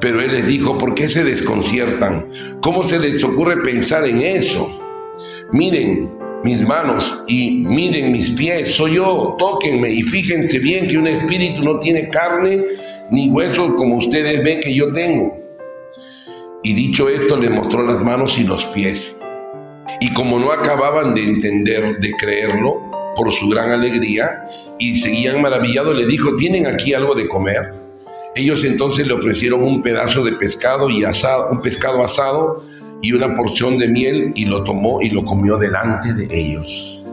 Pero 0.00 0.20
Él 0.20 0.32
les 0.32 0.48
dijo, 0.48 0.76
¿por 0.78 0.94
qué 0.94 1.08
se 1.08 1.22
desconciertan? 1.22 2.26
¿Cómo 2.60 2.82
se 2.82 2.98
les 2.98 3.22
ocurre 3.22 3.58
pensar 3.58 4.04
en 4.04 4.20
eso? 4.20 4.80
Miren 5.52 6.10
mis 6.42 6.60
manos 6.66 7.22
y 7.28 7.64
miren 7.68 8.10
mis 8.10 8.30
pies, 8.30 8.74
soy 8.74 8.96
yo, 8.96 9.36
tóquenme 9.38 9.90
y 9.90 10.02
fíjense 10.02 10.58
bien 10.58 10.88
que 10.88 10.98
un 10.98 11.06
espíritu 11.06 11.62
no 11.62 11.78
tiene 11.78 12.08
carne 12.08 12.64
ni 13.12 13.30
huesos 13.30 13.74
como 13.74 13.98
ustedes 13.98 14.42
ven 14.42 14.60
que 14.60 14.74
yo 14.74 14.92
tengo. 14.92 15.36
Y 16.64 16.74
dicho 16.74 17.08
esto 17.08 17.36
le 17.36 17.48
mostró 17.48 17.84
las 17.84 18.02
manos 18.02 18.38
y 18.38 18.42
los 18.42 18.64
pies. 18.66 19.20
Y 20.00 20.12
como 20.12 20.38
no 20.38 20.52
acababan 20.52 21.14
de 21.14 21.24
entender, 21.24 21.98
de 21.98 22.12
creerlo, 22.12 22.88
por 23.18 23.32
su 23.32 23.48
gran 23.48 23.70
alegría 23.72 24.48
y 24.78 24.96
seguían 24.96 25.42
maravillados, 25.42 25.94
le 25.96 26.06
dijo, 26.06 26.36
¿tienen 26.36 26.68
aquí 26.68 26.94
algo 26.94 27.16
de 27.16 27.26
comer? 27.26 27.74
Ellos 28.36 28.62
entonces 28.62 29.06
le 29.08 29.14
ofrecieron 29.14 29.64
un 29.64 29.82
pedazo 29.82 30.24
de 30.24 30.32
pescado 30.32 30.88
y 30.88 31.02
asado, 31.02 31.48
un 31.50 31.60
pescado 31.60 32.04
asado 32.04 32.62
y 33.02 33.12
una 33.12 33.34
porción 33.34 33.76
de 33.76 33.88
miel 33.88 34.32
y 34.36 34.44
lo 34.44 34.62
tomó 34.62 35.00
y 35.02 35.10
lo 35.10 35.24
comió 35.24 35.58
delante 35.58 36.12
de 36.12 36.28
ellos. 36.30 37.04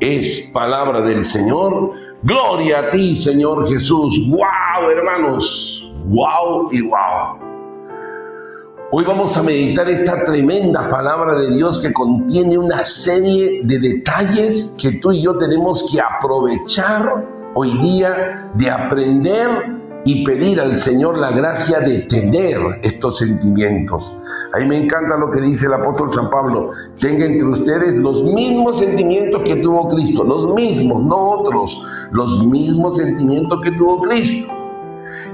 Es 0.00 0.50
palabra 0.52 1.02
del 1.02 1.24
Señor. 1.24 1.92
Gloria 2.24 2.80
a 2.80 2.90
ti, 2.90 3.14
Señor 3.14 3.68
Jesús. 3.68 4.26
¡Wow, 4.28 4.90
hermanos! 4.90 5.92
¡Wow 6.04 6.72
y 6.72 6.82
wow! 6.82 7.37
Hoy 8.90 9.04
vamos 9.04 9.36
a 9.36 9.42
meditar 9.42 9.86
esta 9.90 10.24
tremenda 10.24 10.88
palabra 10.88 11.38
de 11.38 11.54
Dios 11.54 11.78
que 11.78 11.92
contiene 11.92 12.56
una 12.56 12.86
serie 12.86 13.60
de 13.62 13.78
detalles 13.78 14.74
que 14.78 14.92
tú 14.92 15.12
y 15.12 15.20
yo 15.20 15.36
tenemos 15.36 15.90
que 15.92 16.00
aprovechar 16.00 17.28
hoy 17.54 17.76
día 17.82 18.50
de 18.54 18.70
aprender 18.70 19.76
y 20.06 20.24
pedir 20.24 20.58
al 20.58 20.78
Señor 20.78 21.18
la 21.18 21.32
gracia 21.32 21.80
de 21.80 21.98
tener 21.98 22.56
estos 22.82 23.18
sentimientos. 23.18 24.16
A 24.54 24.58
mí 24.58 24.66
me 24.66 24.78
encanta 24.78 25.18
lo 25.18 25.30
que 25.30 25.42
dice 25.42 25.66
el 25.66 25.74
apóstol 25.74 26.10
San 26.10 26.30
Pablo, 26.30 26.70
tenga 26.98 27.26
entre 27.26 27.46
ustedes 27.46 27.98
los 27.98 28.24
mismos 28.24 28.78
sentimientos 28.78 29.42
que 29.44 29.56
tuvo 29.56 29.90
Cristo, 29.90 30.24
los 30.24 30.54
mismos, 30.54 31.02
no 31.02 31.16
otros, 31.16 31.78
los 32.10 32.42
mismos 32.46 32.96
sentimientos 32.96 33.60
que 33.62 33.72
tuvo 33.72 34.00
Cristo. 34.00 34.57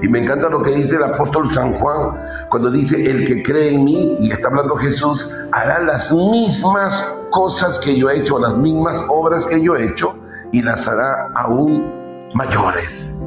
Y 0.05 0.07
me 0.07 0.19
encanta 0.19 0.49
lo 0.49 0.61
que 0.61 0.69
dice 0.69 0.97
el 0.97 1.03
apóstol 1.03 1.49
San 1.49 1.73
Juan 1.73 2.11
cuando 2.49 2.69
dice, 2.69 3.09
el 3.09 3.25
que 3.25 3.41
cree 3.41 3.71
en 3.71 3.83
mí, 3.83 4.15
y 4.19 4.29
está 4.29 4.49
hablando 4.49 4.75
Jesús, 4.75 5.31
hará 5.51 5.79
las 5.79 6.11
mismas 6.11 7.23
cosas 7.31 7.79
que 7.79 7.97
yo 7.97 8.11
he 8.11 8.19
hecho, 8.19 8.37
las 8.37 8.55
mismas 8.55 9.03
obras 9.09 9.47
que 9.47 9.59
yo 9.63 9.75
he 9.75 9.87
hecho, 9.87 10.13
y 10.51 10.61
las 10.61 10.87
hará 10.87 11.31
aún 11.33 12.31
mayores. 12.35 13.19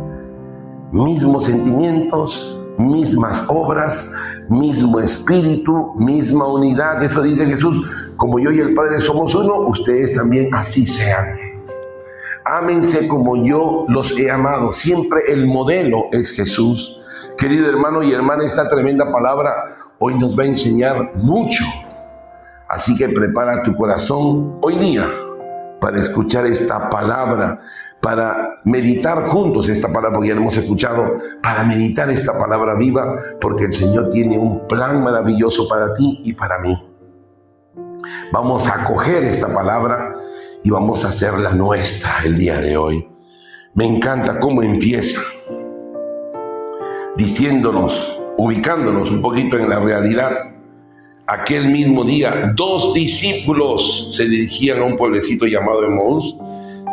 Mismos 0.93 1.47
sentimientos, 1.47 2.57
mismas 2.79 3.45
obras, 3.49 4.09
mismo 4.49 5.01
espíritu, 5.01 5.95
misma 5.97 6.47
unidad. 6.47 7.03
Eso 7.03 7.23
dice 7.23 7.45
Jesús, 7.45 7.91
como 8.17 8.39
yo 8.39 8.53
y 8.53 8.61
el 8.61 8.75
Padre 8.75 9.01
somos 9.01 9.35
uno, 9.35 9.67
ustedes 9.67 10.15
también 10.15 10.55
así 10.55 10.87
sean 10.87 11.38
ámense 12.45 13.09
como 13.09 13.45
yo 13.45 13.85
los 13.89 14.19
he 14.19 14.31
amado. 14.31 14.73
Siempre 14.73 15.21
el 15.29 15.47
modelo 15.47 16.05
es 16.13 16.33
Jesús. 16.33 16.97
Querido 17.37 17.69
hermano 17.69 18.03
y 18.03 18.13
hermana, 18.13 18.45
esta 18.45 18.69
tremenda 18.69 19.13
palabra 19.13 19.53
hoy 19.99 20.19
nos 20.19 20.39
va 20.39 20.45
a 20.45 20.47
enseñar 20.47 21.15
mucho. 21.17 21.65
Así 22.69 22.97
que 22.97 23.09
prepara 23.09 23.63
tu 23.63 23.75
corazón 23.75 24.59
hoy 24.61 24.77
día 24.77 25.05
para 25.81 25.99
escuchar 25.99 26.47
esta 26.47 26.91
palabra, 26.91 27.61
para 28.01 28.61
meditar 28.65 29.27
juntos 29.29 29.69
esta 29.69 29.89
palabra, 29.89 30.13
porque 30.13 30.29
ya 30.29 30.35
hemos 30.35 30.57
escuchado, 30.57 31.15
para 31.43 31.65
meditar 31.65 32.11
esta 32.11 32.37
palabra 32.37 32.75
viva, 32.75 33.17
porque 33.41 33.65
el 33.65 33.73
Señor 33.73 34.11
tiene 34.11 34.39
un 34.39 34.67
plan 34.67 35.03
maravilloso 35.03 35.69
para 35.69 35.95
ti 35.95 36.21
y 36.25 36.33
para 36.33 36.59
mí. 36.59 36.77
Vamos 38.33 38.69
a 38.69 38.85
coger 38.85 39.25
esta 39.25 39.53
palabra 39.53 40.15
y 40.69 40.71
vamos 40.71 41.03
a 41.07 41.09
hacerla 41.09 41.53
nuestra 41.53 42.19
el 42.27 42.37
día 42.37 42.61
de 42.61 42.77
hoy. 42.77 43.09
Me 43.73 43.87
encanta 43.87 44.39
cómo 44.39 44.63
empieza 44.63 45.23
diciéndonos, 47.17 48.21
ubicándonos 48.37 49.11
un 49.11 49.23
poquito 49.23 49.57
en 49.57 49.71
la 49.71 49.81
realidad. 49.81 50.31
Aquel 51.27 51.69
mismo 51.69 52.05
día, 52.05 52.53
dos 52.55 52.93
discípulos 52.93 54.11
se 54.15 54.29
dirigían 54.29 54.83
a 54.83 54.85
un 54.85 54.97
pueblecito 54.97 55.47
llamado 55.47 55.85
Emmaús, 55.85 56.37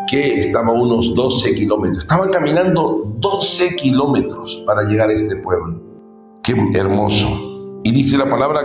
que 0.10 0.40
estaba 0.40 0.70
a 0.70 0.72
unos 0.72 1.14
12 1.14 1.54
kilómetros. 1.56 2.06
Estaban 2.06 2.32
caminando 2.32 3.14
12 3.18 3.76
kilómetros 3.76 4.64
para 4.66 4.84
llegar 4.84 5.10
a 5.10 5.14
este 5.14 5.36
pueblo. 5.36 5.82
Qué 6.42 6.56
hermoso. 6.76 7.82
Y 7.84 7.92
dice 7.92 8.18
la 8.18 8.30
palabra, 8.30 8.62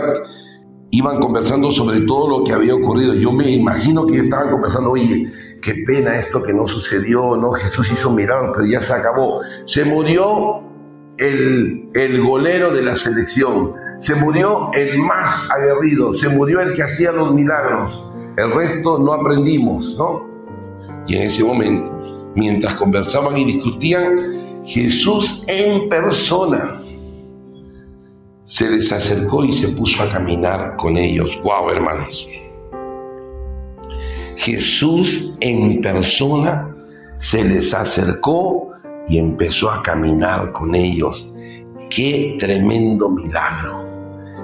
iban 0.91 1.19
conversando 1.19 1.71
sobre 1.71 2.01
todo 2.01 2.27
lo 2.27 2.43
que 2.43 2.53
había 2.53 2.75
ocurrido. 2.75 3.13
Yo 3.13 3.31
me 3.31 3.49
imagino 3.49 4.05
que 4.05 4.19
estaban 4.19 4.51
conversando, 4.51 4.91
oye, 4.91 5.31
qué 5.61 5.75
pena 5.85 6.17
esto 6.17 6.43
que 6.43 6.53
no 6.53 6.67
sucedió, 6.67 7.37
¿no? 7.37 7.51
Jesús 7.51 7.91
hizo 7.91 8.11
milagros, 8.11 8.51
pero 8.53 8.67
ya 8.67 8.81
se 8.81 8.93
acabó. 8.93 9.39
Se 9.65 9.85
murió 9.85 10.61
el, 11.17 11.89
el 11.93 12.21
golero 12.21 12.71
de 12.71 12.81
la 12.81 12.95
selección, 12.95 13.73
se 13.99 14.15
murió 14.15 14.71
el 14.73 14.99
más 14.99 15.49
aguerrido, 15.51 16.13
se 16.13 16.27
murió 16.29 16.59
el 16.59 16.73
que 16.73 16.83
hacía 16.83 17.11
los 17.11 17.33
milagros. 17.33 18.07
El 18.35 18.51
resto 18.51 18.99
no 18.99 19.13
aprendimos, 19.13 19.95
¿no? 19.97 20.29
Y 21.07 21.15
en 21.15 21.21
ese 21.23 21.43
momento, 21.43 22.31
mientras 22.35 22.75
conversaban 22.75 23.37
y 23.37 23.45
discutían, 23.45 24.41
Jesús 24.65 25.43
en 25.47 25.89
persona 25.89 26.80
se 28.43 28.69
les 28.69 28.91
acercó 28.91 29.43
y 29.43 29.53
se 29.53 29.69
puso 29.69 30.03
a 30.03 30.09
caminar 30.09 30.75
con 30.77 30.97
ellos. 30.97 31.39
¡Wow, 31.43 31.69
hermanos! 31.69 32.27
Jesús 34.35 35.35
en 35.39 35.81
persona 35.81 36.75
se 37.17 37.43
les 37.43 37.73
acercó 37.73 38.71
y 39.07 39.19
empezó 39.19 39.69
a 39.69 39.83
caminar 39.83 40.51
con 40.51 40.73
ellos. 40.73 41.35
¡Qué 41.89 42.37
tremendo 42.39 43.09
milagro! 43.09 43.85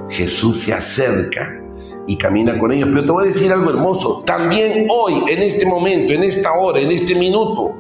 Jesús 0.10 0.60
se 0.60 0.74
acerca 0.74 1.60
y 2.08 2.16
camina 2.18 2.58
con 2.58 2.72
ellos. 2.72 2.90
Pero 2.92 3.06
te 3.06 3.12
voy 3.12 3.24
a 3.26 3.28
decir 3.28 3.52
algo 3.52 3.70
hermoso. 3.70 4.24
También 4.26 4.88
hoy, 4.90 5.24
en 5.28 5.44
este 5.44 5.66
momento, 5.66 6.14
en 6.14 6.24
esta 6.24 6.54
hora, 6.54 6.80
en 6.80 6.92
este 6.92 7.16
minuto, 7.16 7.76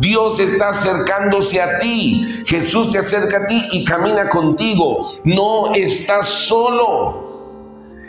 Dios 0.00 0.40
está 0.40 0.70
acercándose 0.70 1.60
a 1.60 1.76
ti. 1.78 2.42
Jesús 2.46 2.92
se 2.92 2.98
acerca 2.98 3.44
a 3.44 3.46
ti 3.46 3.68
y 3.72 3.84
camina 3.84 4.28
contigo. 4.28 5.12
No 5.24 5.74
estás 5.74 6.26
solo 6.26 7.28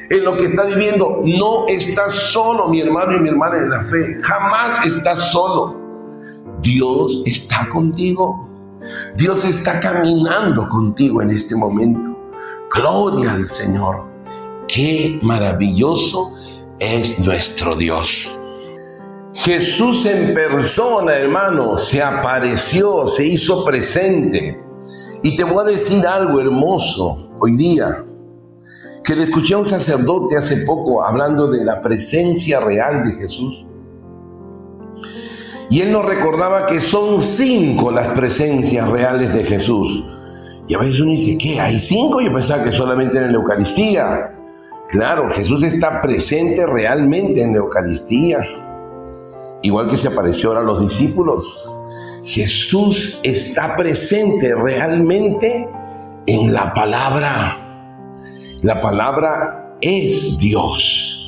en 0.10 0.24
lo 0.24 0.38
que 0.38 0.46
estás 0.46 0.68
viviendo. 0.68 1.22
No 1.26 1.68
estás 1.68 2.14
solo, 2.14 2.70
mi 2.70 2.80
hermano 2.80 3.18
y 3.18 3.20
mi 3.20 3.30
hermana 3.30 3.58
en 3.58 3.70
la 3.70 3.84
fe. 3.84 4.20
Jamás 4.22 4.86
estás 4.86 5.32
solo. 5.32 5.76
Dios 6.62 7.24
está 7.26 7.68
contigo. 7.68 8.48
Dios 9.16 9.44
está 9.44 9.80
caminando 9.82 10.70
contigo 10.70 11.22
en 11.22 11.32
este 11.32 11.58
momento. 11.58 12.18
Gloria 12.74 13.34
al 13.34 13.48
Señor. 13.48 14.06
Qué 14.68 15.20
maravilloso 15.22 16.34
es 16.80 17.20
nuestro 17.20 17.76
Dios. 17.76 18.40
Jesús 19.34 20.06
en 20.06 20.34
persona, 20.34 21.16
hermano, 21.16 21.78
se 21.78 22.04
apareció, 22.04 23.06
se 23.08 23.26
hizo 23.26 23.64
presente. 23.64 24.60
Y 25.24 25.36
te 25.36 25.44
voy 25.44 25.64
a 25.64 25.72
decir 25.72 26.06
algo 26.06 26.40
hermoso 26.40 27.30
hoy 27.40 27.56
día 27.56 28.06
que 29.04 29.16
le 29.16 29.24
escuché 29.24 29.54
a 29.56 29.60
un 29.60 29.66
sacerdote 29.66 30.38
hace 30.38 30.58
poco 30.58 31.04
hablando 31.04 31.48
de 31.48 31.64
la 31.64 31.82
presencia 31.82 32.60
real 32.60 33.04
de 33.04 33.14
Jesús. 33.14 33.66
Y 35.70 35.82
él 35.82 35.92
nos 35.92 36.06
recordaba 36.06 36.66
que 36.66 36.82
son 36.82 37.22
cinco 37.22 37.92
las 37.92 38.10
presencias 38.10 38.90
reales 38.90 39.34
de 39.34 39.46
Jesús. 39.46 40.04
Y 40.68 40.76
a 40.76 40.80
veces 40.80 41.00
uno 41.00 41.12
dice, 41.12 41.38
¿qué? 41.38 41.60
¿Hay 41.62 41.80
cinco? 41.80 42.20
Yo 42.22 42.32
pensaba 42.34 42.64
que 42.64 42.72
solamente 42.72 43.18
en 43.18 43.32
la 43.32 43.38
Eucaristía. 43.38 44.36
Claro, 44.90 45.30
Jesús 45.32 45.64
está 45.64 46.02
presente 46.02 46.68
realmente 46.68 47.42
en 47.42 47.54
la 47.54 47.60
Eucaristía. 47.60 48.46
Igual 49.64 49.88
que 49.88 49.98
se 49.98 50.08
apareció 50.08 50.50
ahora 50.50 50.62
a 50.62 50.64
los 50.64 50.82
discípulos. 50.82 51.70
Jesús 52.24 53.20
está 53.24 53.76
presente 53.76 54.54
realmente 54.56 55.68
en 56.26 56.54
la 56.54 56.74
palabra. 56.74 57.58
La 58.62 58.80
palabra 58.80 59.76
es 59.82 60.38
Dios. 60.38 61.22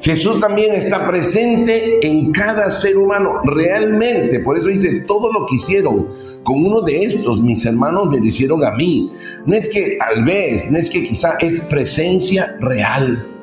Jesús 0.00 0.38
también 0.40 0.72
está 0.72 1.06
presente 1.06 2.06
en 2.06 2.30
cada 2.30 2.70
ser 2.70 2.96
humano, 2.96 3.40
realmente. 3.44 4.40
Por 4.40 4.56
eso 4.56 4.68
dice, 4.68 5.00
todo 5.00 5.32
lo 5.32 5.46
que 5.46 5.56
hicieron 5.56 6.06
con 6.44 6.64
uno 6.64 6.80
de 6.80 7.02
estos, 7.02 7.42
mis 7.42 7.66
hermanos 7.66 8.08
me 8.08 8.18
lo 8.18 8.24
hicieron 8.24 8.64
a 8.64 8.70
mí. 8.70 9.10
No 9.46 9.56
es 9.56 9.68
que 9.68 9.96
tal 9.98 10.24
vez, 10.24 10.70
no 10.70 10.78
es 10.78 10.90
que 10.90 11.02
quizá 11.02 11.36
es 11.40 11.60
presencia 11.62 12.56
real. 12.60 13.35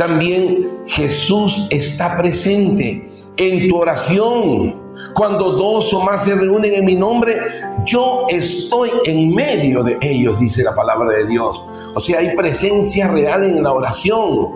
También 0.00 0.66
Jesús 0.86 1.66
está 1.68 2.16
presente 2.16 3.06
en 3.36 3.68
tu 3.68 3.76
oración. 3.76 4.74
Cuando 5.12 5.50
dos 5.50 5.92
o 5.92 6.00
más 6.00 6.24
se 6.24 6.34
reúnen 6.34 6.72
en 6.72 6.86
mi 6.86 6.94
nombre, 6.94 7.36
yo 7.84 8.24
estoy 8.30 8.88
en 9.04 9.34
medio 9.34 9.82
de 9.82 9.98
ellos, 10.00 10.40
dice 10.40 10.64
la 10.64 10.74
palabra 10.74 11.18
de 11.18 11.26
Dios. 11.26 11.62
O 11.94 12.00
sea, 12.00 12.20
hay 12.20 12.34
presencia 12.34 13.08
real 13.08 13.44
en 13.44 13.62
la 13.62 13.74
oración. 13.74 14.48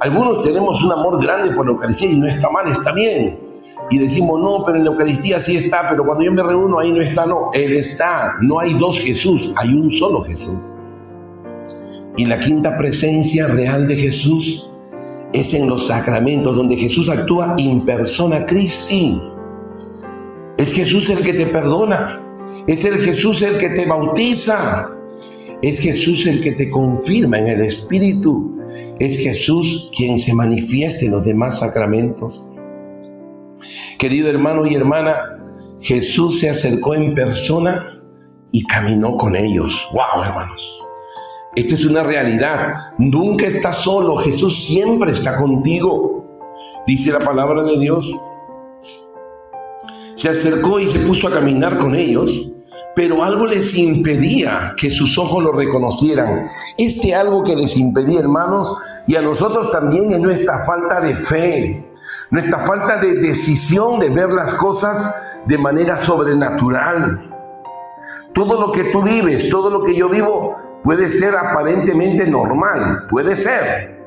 Algunos 0.00 0.42
tenemos 0.42 0.82
un 0.82 0.90
amor 0.90 1.22
grande 1.22 1.52
por 1.52 1.66
la 1.66 1.74
Eucaristía 1.74 2.10
y 2.10 2.16
no 2.16 2.26
está 2.26 2.50
mal, 2.50 2.66
está 2.66 2.92
bien. 2.92 3.38
Y 3.90 3.98
decimos, 3.98 4.40
no, 4.40 4.64
pero 4.64 4.78
en 4.78 4.84
la 4.84 4.90
Eucaristía 4.90 5.38
sí 5.38 5.58
está, 5.58 5.88
pero 5.88 6.04
cuando 6.04 6.24
yo 6.24 6.32
me 6.32 6.42
reúno 6.42 6.80
ahí 6.80 6.90
no 6.90 7.00
está, 7.00 7.24
no, 7.24 7.50
Él 7.52 7.74
está. 7.74 8.34
No 8.40 8.58
hay 8.58 8.74
dos 8.74 8.98
Jesús, 8.98 9.52
hay 9.54 9.74
un 9.74 9.92
solo 9.92 10.22
Jesús. 10.22 10.58
Y 12.16 12.24
la 12.24 12.40
quinta 12.40 12.76
presencia 12.76 13.46
real 13.46 13.86
de 13.86 13.94
Jesús 13.94 14.68
es 15.32 15.54
en 15.54 15.68
los 15.68 15.86
sacramentos, 15.86 16.56
donde 16.56 16.76
Jesús 16.76 17.08
actúa 17.08 17.54
in 17.58 17.84
persona 17.84 18.46
Christi. 18.46 19.20
Es 20.56 20.72
Jesús 20.72 21.10
el 21.10 21.22
que 21.22 21.34
te 21.34 21.46
perdona. 21.46 22.22
Es 22.66 22.84
el 22.84 22.98
Jesús 22.98 23.42
el 23.42 23.58
que 23.58 23.70
te 23.70 23.86
bautiza. 23.86 24.90
Es 25.62 25.80
Jesús 25.80 26.26
el 26.26 26.40
que 26.40 26.52
te 26.52 26.70
confirma 26.70 27.38
en 27.38 27.48
el 27.48 27.60
Espíritu. 27.60 28.56
Es 28.98 29.18
Jesús 29.18 29.90
quien 29.96 30.18
se 30.18 30.34
manifiesta 30.34 31.04
en 31.04 31.12
los 31.12 31.24
demás 31.24 31.58
sacramentos. 31.60 32.46
Querido 33.98 34.28
hermano 34.30 34.66
y 34.66 34.74
hermana, 34.74 35.18
Jesús 35.80 36.40
se 36.40 36.50
acercó 36.50 36.94
en 36.94 37.14
persona 37.14 38.02
y 38.52 38.64
caminó 38.64 39.16
con 39.16 39.36
ellos. 39.36 39.88
¡Wow, 39.92 40.24
hermanos! 40.24 40.87
Esta 41.58 41.74
es 41.74 41.84
una 41.84 42.04
realidad. 42.04 42.92
Nunca 42.98 43.46
estás 43.46 43.78
solo. 43.78 44.16
Jesús 44.16 44.64
siempre 44.64 45.10
está 45.10 45.36
contigo. 45.36 46.24
Dice 46.86 47.10
la 47.10 47.18
palabra 47.18 47.64
de 47.64 47.78
Dios 47.78 48.08
se 50.14 50.28
acercó 50.28 50.80
y 50.80 50.90
se 50.90 50.98
puso 50.98 51.28
a 51.28 51.30
caminar 51.30 51.78
con 51.78 51.94
ellos, 51.94 52.52
pero 52.96 53.22
algo 53.22 53.46
les 53.46 53.72
impedía 53.74 54.74
que 54.76 54.90
sus 54.90 55.16
ojos 55.16 55.44
lo 55.44 55.52
reconocieran. 55.52 56.42
Este 56.76 57.14
algo 57.14 57.44
que 57.44 57.54
les 57.54 57.76
impedía, 57.76 58.18
hermanos, 58.18 58.76
y 59.06 59.14
a 59.14 59.22
nosotros 59.22 59.70
también 59.70 60.12
es 60.12 60.18
nuestra 60.18 60.58
falta 60.64 61.00
de 61.00 61.14
fe, 61.14 61.92
nuestra 62.32 62.66
falta 62.66 62.96
de 62.96 63.14
decisión 63.14 64.00
de 64.00 64.10
ver 64.10 64.30
las 64.30 64.54
cosas 64.54 65.14
de 65.46 65.56
manera 65.56 65.96
sobrenatural. 65.96 67.30
Todo 68.34 68.60
lo 68.60 68.72
que 68.72 68.84
tú 68.84 69.02
vives, 69.02 69.48
todo 69.48 69.70
lo 69.70 69.84
que 69.84 69.94
yo 69.94 70.08
vivo, 70.08 70.56
puede 70.82 71.08
ser 71.08 71.36
aparentemente 71.36 72.26
normal, 72.26 73.06
puede 73.08 73.36
ser, 73.36 73.98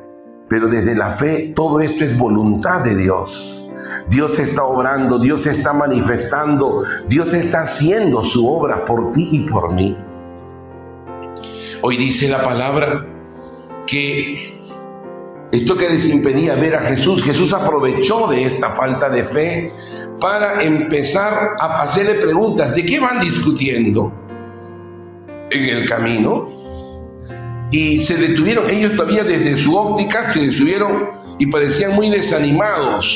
pero 0.47 0.67
desde 0.67 0.95
la 0.95 1.11
fe 1.11 1.53
todo 1.55 1.79
esto 1.79 2.03
es 2.03 2.17
voluntad 2.17 2.81
de 2.81 2.95
Dios. 2.95 3.69
Dios 4.09 4.37
está 4.39 4.63
obrando, 4.63 5.19
Dios 5.19 5.47
está 5.47 5.73
manifestando, 5.73 6.83
Dios 7.07 7.33
está 7.33 7.61
haciendo 7.61 8.23
su 8.23 8.47
obra 8.47 8.85
por 8.85 9.11
ti 9.11 9.29
y 9.31 9.39
por 9.41 9.73
mí. 9.73 9.97
Hoy 11.81 11.97
dice 11.97 12.27
la 12.27 12.43
palabra 12.43 13.07
que 13.87 14.51
esto 15.51 15.75
que 15.75 15.89
les 15.89 16.05
impedía 16.07 16.55
ver 16.55 16.75
a 16.75 16.81
Jesús, 16.81 17.23
Jesús 17.23 17.53
aprovechó 17.53 18.27
de 18.27 18.45
esta 18.45 18.71
falta 18.71 19.09
de 19.09 19.23
fe 19.23 19.71
para 20.19 20.63
empezar 20.63 21.55
a 21.59 21.81
hacerle 21.81 22.15
preguntas. 22.15 22.73
¿De 22.75 22.85
qué 22.85 22.99
van 22.99 23.19
discutiendo? 23.19 24.13
En 25.49 25.63
el 25.65 25.89
camino. 25.89 26.60
Y 27.71 28.01
se 28.01 28.17
detuvieron, 28.17 28.69
ellos 28.69 28.95
todavía 28.95 29.23
desde 29.23 29.55
su 29.55 29.75
óptica 29.75 30.29
se 30.29 30.47
detuvieron 30.47 31.09
y 31.39 31.47
parecían 31.47 31.95
muy 31.95 32.09
desanimados. 32.09 33.07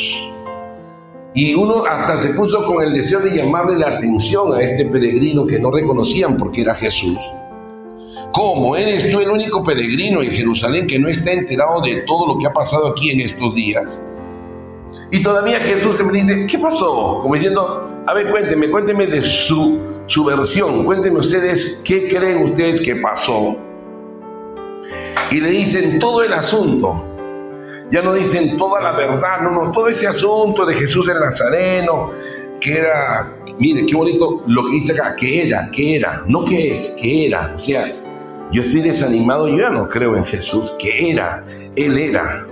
Y 1.34 1.54
uno 1.54 1.84
hasta 1.84 2.18
se 2.20 2.30
puso 2.30 2.66
con 2.66 2.82
el 2.82 2.94
deseo 2.94 3.20
de 3.20 3.36
llamarle 3.36 3.78
la 3.78 3.90
atención 3.90 4.54
a 4.54 4.62
este 4.62 4.86
peregrino 4.86 5.46
que 5.46 5.60
no 5.60 5.70
reconocían 5.70 6.38
porque 6.38 6.62
era 6.62 6.74
Jesús. 6.74 7.18
¿Cómo? 8.32 8.78
¿Eres 8.78 9.12
tú 9.12 9.20
el 9.20 9.30
único 9.30 9.62
peregrino 9.62 10.22
en 10.22 10.32
Jerusalén 10.32 10.88
que 10.88 10.98
no 10.98 11.10
está 11.10 11.34
enterado 11.34 11.82
de 11.82 12.04
todo 12.08 12.28
lo 12.28 12.38
que 12.38 12.48
ha 12.48 12.54
pasado 12.54 12.88
aquí 12.88 13.12
en 13.12 13.20
estos 13.20 13.54
días? 13.54 14.02
Y 15.12 15.22
todavía 15.22 15.60
Jesús 15.60 16.02
me 16.06 16.22
dice, 16.22 16.48
¿qué 16.48 16.58
pasó? 16.58 17.20
Como 17.22 17.36
diciendo, 17.36 18.04
a 18.08 18.14
ver, 18.14 18.30
cuénteme, 18.30 18.70
cuénteme 18.70 19.06
de 19.08 19.22
su, 19.22 19.80
su 20.06 20.24
versión, 20.24 20.86
cuéntenme 20.86 21.20
ustedes 21.20 21.82
qué 21.84 22.08
creen 22.08 22.44
ustedes 22.44 22.80
que 22.80 22.96
pasó. 22.96 23.58
Y 25.32 25.40
le 25.40 25.50
dicen 25.50 26.00
todo 26.00 26.24
el 26.24 26.34
asunto. 26.34 27.16
Ya 27.92 28.02
no 28.02 28.14
dicen 28.14 28.58
toda 28.58 28.82
la 28.82 28.94
verdad, 28.94 29.42
no, 29.42 29.52
no, 29.52 29.72
todo 29.72 29.88
ese 29.90 30.08
asunto 30.08 30.66
de 30.66 30.74
Jesús 30.74 31.08
el 31.08 31.20
Nazareno, 31.20 32.10
que 32.60 32.80
era, 32.80 33.38
mire, 33.60 33.86
qué 33.86 33.96
bonito 33.96 34.44
lo 34.48 34.66
que 34.66 34.72
dice 34.72 34.94
acá, 34.94 35.16
que 35.16 35.48
era, 35.48 35.70
que 35.72 35.98
era, 35.98 36.24
no 36.28 36.44
que 36.44 36.74
es, 36.74 36.96
que 37.00 37.28
era. 37.28 37.54
O 37.56 37.60
sea, 37.60 37.94
yo 38.52 38.64
estoy 38.64 38.82
desanimado, 38.82 39.48
yo 39.48 39.58
ya 39.58 39.70
no 39.70 39.88
creo 39.88 40.16
en 40.16 40.26
Jesús, 40.26 40.76
que 40.80 41.12
era, 41.12 41.44
Él 41.76 41.98
era. 41.98 42.46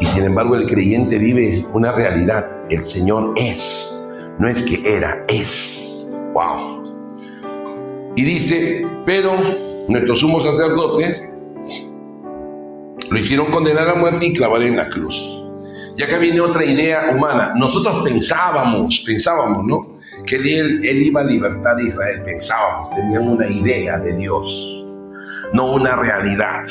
Y 0.00 0.06
sin 0.06 0.24
embargo 0.24 0.56
el 0.56 0.66
creyente 0.66 1.18
vive 1.18 1.66
una 1.72 1.92
realidad, 1.92 2.50
el 2.68 2.84
Señor 2.84 3.32
es, 3.36 3.98
no 4.38 4.48
es 4.48 4.62
que 4.62 4.82
era, 4.84 5.24
es. 5.28 6.06
Wow. 6.34 6.84
Y 8.16 8.24
dice, 8.24 8.86
pero 9.06 9.36
nuestros 9.88 10.20
sumos 10.20 10.42
sacerdotes 10.42 11.28
lo 13.10 13.18
hicieron 13.18 13.46
condenar 13.46 13.88
a 13.88 13.94
muerte 13.94 14.26
y 14.26 14.32
clavar 14.32 14.62
en 14.62 14.76
la 14.76 14.88
cruz. 14.88 15.16
Y 15.96 16.02
acá 16.02 16.18
viene 16.18 16.40
otra 16.40 16.64
idea 16.64 17.10
humana. 17.14 17.54
Nosotros 17.56 18.02
pensábamos, 18.04 19.02
pensábamos, 19.06 19.64
¿no? 19.64 19.96
Que 20.26 20.36
él, 20.36 20.82
él 20.84 21.02
iba 21.02 21.22
a 21.22 21.24
libertar 21.24 21.76
a 21.76 21.82
Israel. 21.82 22.22
Pensábamos, 22.22 22.90
tenían 22.90 23.26
una 23.26 23.48
idea 23.48 23.98
de 23.98 24.14
Dios, 24.14 24.84
no 25.54 25.72
una 25.72 25.96
realidad. 25.96 26.64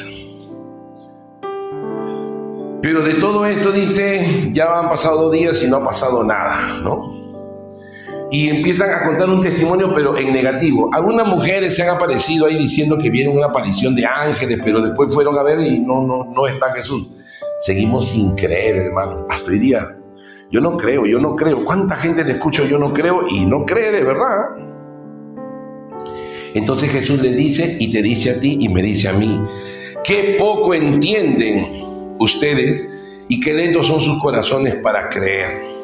Pero 2.81 3.01
de 3.01 3.15
todo 3.15 3.47
esto 3.47 3.71
dice, 3.71 4.51
ya 4.51 4.77
han 4.77 4.89
pasado 4.89 5.31
días 5.31 5.63
y 5.63 5.67
no 5.67 5.77
ha 5.77 5.83
pasado 5.85 6.23
nada, 6.23 6.79
¿no? 6.83 7.24
Y 8.31 8.49
empiezan 8.49 8.89
a 8.89 9.05
contar 9.05 9.29
un 9.29 9.41
testimonio, 9.41 9.93
pero 9.93 10.17
en 10.17 10.33
negativo. 10.33 10.89
Algunas 10.93 11.27
mujeres 11.27 11.75
se 11.75 11.83
han 11.83 11.89
aparecido 11.89 12.47
ahí 12.47 12.57
diciendo 12.57 12.97
que 12.97 13.09
vieron 13.09 13.37
una 13.37 13.47
aparición 13.47 13.95
de 13.95 14.05
ángeles, 14.05 14.59
pero 14.63 14.81
después 14.81 15.13
fueron 15.13 15.37
a 15.37 15.43
ver 15.43 15.59
y 15.61 15.79
no, 15.79 16.01
no, 16.01 16.25
no 16.25 16.47
está 16.47 16.73
Jesús. 16.73 17.07
Seguimos 17.59 18.09
sin 18.09 18.35
creer, 18.35 18.77
hermano. 18.77 19.27
Hasta 19.29 19.51
hoy 19.51 19.59
día. 19.59 19.95
Yo 20.51 20.59
no 20.59 20.75
creo, 20.75 21.05
yo 21.05 21.19
no 21.19 21.35
creo. 21.35 21.63
¿Cuánta 21.63 21.95
gente 21.95 22.23
le 22.23 22.33
escucho 22.33 22.65
yo 22.65 22.79
no 22.79 22.93
creo 22.93 23.27
y 23.29 23.45
no 23.45 23.65
cree 23.65 23.91
de 23.91 24.03
verdad? 24.03 24.49
Entonces 26.53 26.89
Jesús 26.89 27.21
le 27.21 27.33
dice 27.33 27.77
y 27.79 27.91
te 27.91 28.01
dice 28.01 28.31
a 28.31 28.39
ti 28.39 28.57
y 28.61 28.69
me 28.69 28.81
dice 28.81 29.09
a 29.09 29.13
mí, 29.13 29.39
qué 30.03 30.35
poco 30.39 30.73
entienden 30.73 32.15
ustedes 32.19 32.87
y 33.27 33.39
qué 33.39 33.53
lentos 33.53 33.87
son 33.87 33.99
sus 33.99 34.21
corazones 34.21 34.75
para 34.75 35.09
creer 35.09 35.74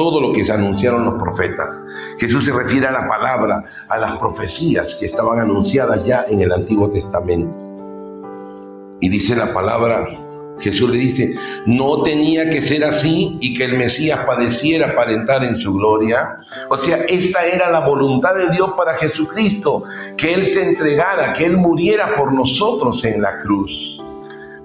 todo 0.00 0.18
lo 0.18 0.32
que 0.32 0.42
se 0.42 0.52
anunciaron 0.52 1.04
los 1.04 1.22
profetas. 1.22 1.84
Jesús 2.18 2.46
se 2.46 2.52
refiere 2.52 2.86
a 2.86 2.90
la 2.90 3.06
palabra, 3.06 3.62
a 3.86 3.98
las 3.98 4.16
profecías 4.16 4.94
que 4.98 5.04
estaban 5.04 5.38
anunciadas 5.38 6.06
ya 6.06 6.24
en 6.26 6.40
el 6.40 6.50
Antiguo 6.52 6.88
Testamento. 6.88 7.58
Y 8.98 9.10
dice 9.10 9.36
la 9.36 9.52
palabra, 9.52 10.08
Jesús 10.58 10.88
le 10.88 10.96
dice, 10.96 11.34
no 11.66 12.02
tenía 12.02 12.48
que 12.48 12.62
ser 12.62 12.82
así 12.82 13.36
y 13.42 13.52
que 13.52 13.64
el 13.64 13.76
Mesías 13.76 14.20
padeciera 14.24 14.94
para 14.94 15.12
entrar 15.12 15.44
en 15.44 15.56
su 15.56 15.74
gloria. 15.74 16.38
O 16.70 16.78
sea, 16.78 17.04
esta 17.06 17.44
era 17.44 17.70
la 17.70 17.80
voluntad 17.80 18.34
de 18.34 18.48
Dios 18.54 18.70
para 18.78 18.94
Jesucristo, 18.94 19.82
que 20.16 20.32
Él 20.32 20.46
se 20.46 20.66
entregara, 20.66 21.34
que 21.34 21.44
Él 21.44 21.58
muriera 21.58 22.16
por 22.16 22.32
nosotros 22.32 23.04
en 23.04 23.20
la 23.20 23.38
cruz. 23.40 24.00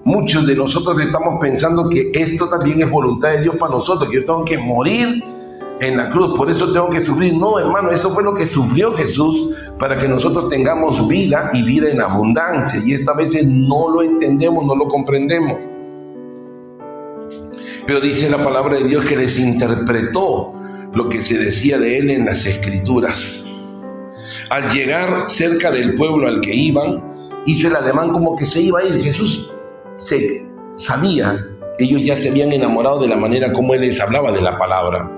Muchos 0.06 0.46
de 0.46 0.54
nosotros 0.54 1.00
estamos 1.00 1.38
pensando 1.40 1.88
que 1.88 2.12
esto 2.14 2.48
también 2.48 2.80
es 2.80 2.88
voluntad 2.88 3.30
de 3.30 3.40
Dios 3.40 3.56
para 3.56 3.72
nosotros, 3.72 4.08
que 4.08 4.18
yo 4.18 4.24
tengo 4.24 4.44
que 4.44 4.56
morir 4.56 5.20
en 5.80 5.96
la 5.96 6.10
cruz, 6.10 6.38
por 6.38 6.48
eso 6.48 6.72
tengo 6.72 6.88
que 6.90 7.04
sufrir. 7.04 7.34
No, 7.34 7.58
hermano, 7.58 7.90
eso 7.90 8.12
fue 8.12 8.22
lo 8.22 8.32
que 8.32 8.46
sufrió 8.46 8.92
Jesús 8.92 9.56
para 9.80 9.98
que 9.98 10.06
nosotros 10.06 10.48
tengamos 10.48 11.08
vida 11.08 11.50
y 11.52 11.64
vida 11.64 11.90
en 11.90 12.00
abundancia. 12.00 12.80
Y 12.86 12.94
esta 12.94 13.14
veces 13.14 13.48
no 13.48 13.88
lo 13.88 14.02
entendemos, 14.02 14.64
no 14.64 14.76
lo 14.76 14.86
comprendemos. 14.86 15.58
Pero 17.84 17.98
dice 17.98 18.30
la 18.30 18.44
palabra 18.44 18.76
de 18.76 18.84
Dios 18.84 19.04
que 19.04 19.16
les 19.16 19.40
interpretó 19.40 20.52
lo 20.94 21.08
que 21.08 21.20
se 21.20 21.36
decía 21.36 21.80
de 21.80 21.98
él 21.98 22.10
en 22.10 22.26
las 22.26 22.46
escrituras. 22.46 23.44
Al 24.50 24.70
llegar 24.70 25.24
cerca 25.26 25.72
del 25.72 25.96
pueblo 25.96 26.28
al 26.28 26.40
que 26.40 26.54
iban, 26.54 27.12
hizo 27.44 27.66
el 27.66 27.74
ademán 27.74 28.12
como 28.12 28.36
que 28.36 28.44
se 28.44 28.62
iba 28.62 28.78
a 28.78 28.84
ir. 28.84 29.02
Jesús 29.02 29.52
se 29.96 30.44
sabía, 30.74 31.46
ellos 31.78 32.02
ya 32.02 32.16
se 32.16 32.30
habían 32.30 32.52
enamorado 32.52 33.00
de 33.00 33.08
la 33.08 33.16
manera 33.16 33.52
como 33.52 33.74
Él 33.74 33.82
les 33.82 34.00
hablaba 34.00 34.32
de 34.32 34.40
la 34.40 34.58
palabra. 34.58 35.10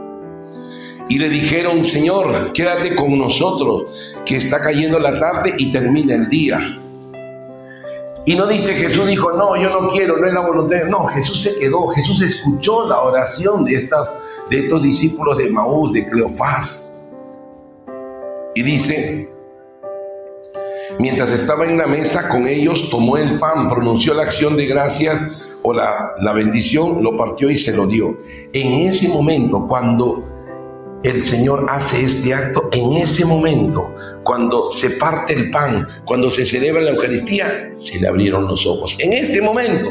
Y 1.08 1.18
le 1.18 1.28
dijeron, 1.28 1.84
Señor, 1.84 2.52
quédate 2.52 2.94
con 2.94 3.18
nosotros, 3.18 4.14
que 4.26 4.36
está 4.36 4.60
cayendo 4.60 4.98
la 4.98 5.18
tarde 5.18 5.54
y 5.56 5.72
termina 5.72 6.14
el 6.14 6.28
día. 6.28 6.58
Y 8.26 8.36
no 8.36 8.46
dice 8.46 8.74
Jesús 8.74 9.06
dijo, 9.06 9.32
no, 9.32 9.56
yo 9.56 9.70
no 9.70 9.88
quiero, 9.88 10.18
no 10.18 10.26
es 10.26 10.34
la 10.34 10.42
voluntad. 10.42 10.84
No, 10.86 11.06
Jesús 11.06 11.42
se 11.42 11.58
quedó, 11.58 11.88
Jesús 11.88 12.20
escuchó 12.20 12.86
la 12.86 13.00
oración 13.00 13.64
de, 13.64 13.76
estas, 13.76 14.18
de 14.50 14.64
estos 14.64 14.82
discípulos 14.82 15.38
de 15.38 15.48
Maús, 15.48 15.94
de 15.94 16.06
Cleofás. 16.06 16.94
Y 18.54 18.62
dice, 18.62 19.30
Mientras 20.98 21.30
estaba 21.30 21.66
en 21.66 21.78
la 21.78 21.86
mesa 21.86 22.28
con 22.28 22.46
ellos, 22.46 22.90
tomó 22.90 23.16
el 23.16 23.38
pan, 23.38 23.68
pronunció 23.68 24.14
la 24.14 24.24
acción 24.24 24.56
de 24.56 24.66
gracias 24.66 25.20
o 25.62 25.72
la, 25.72 26.14
la 26.20 26.32
bendición, 26.32 27.02
lo 27.02 27.16
partió 27.16 27.50
y 27.50 27.56
se 27.56 27.72
lo 27.72 27.86
dio. 27.86 28.18
En 28.52 28.74
ese 28.88 29.08
momento, 29.08 29.66
cuando 29.68 30.24
el 31.04 31.22
Señor 31.22 31.66
hace 31.68 32.04
este 32.04 32.34
acto, 32.34 32.68
en 32.72 32.94
ese 32.94 33.24
momento, 33.24 33.94
cuando 34.24 34.70
se 34.70 34.90
parte 34.90 35.34
el 35.34 35.50
pan, 35.50 35.86
cuando 36.04 36.30
se 36.30 36.44
celebra 36.44 36.82
la 36.82 36.90
Eucaristía, 36.90 37.70
se 37.74 38.00
le 38.00 38.08
abrieron 38.08 38.48
los 38.48 38.66
ojos. 38.66 38.96
En 38.98 39.12
este 39.12 39.40
momento, 39.40 39.90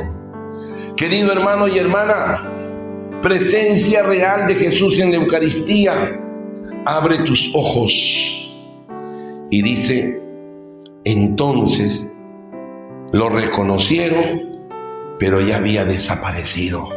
querido 0.97 1.31
hermano 1.31 1.67
y 1.67 1.77
hermana, 1.77 2.51
presencia 3.21 4.03
real 4.03 4.47
de 4.47 4.55
Jesús 4.55 4.99
en 4.99 5.11
la 5.11 5.17
Eucaristía, 5.17 6.19
abre 6.85 7.19
tus 7.19 7.51
ojos. 7.55 8.43
Y 9.49 9.61
dice, 9.61 10.26
entonces 11.11 12.13
lo 13.13 13.29
reconocieron, 13.29 14.57
pero 15.19 15.39
ya 15.41 15.57
había 15.57 15.85
desaparecido. 15.85 16.89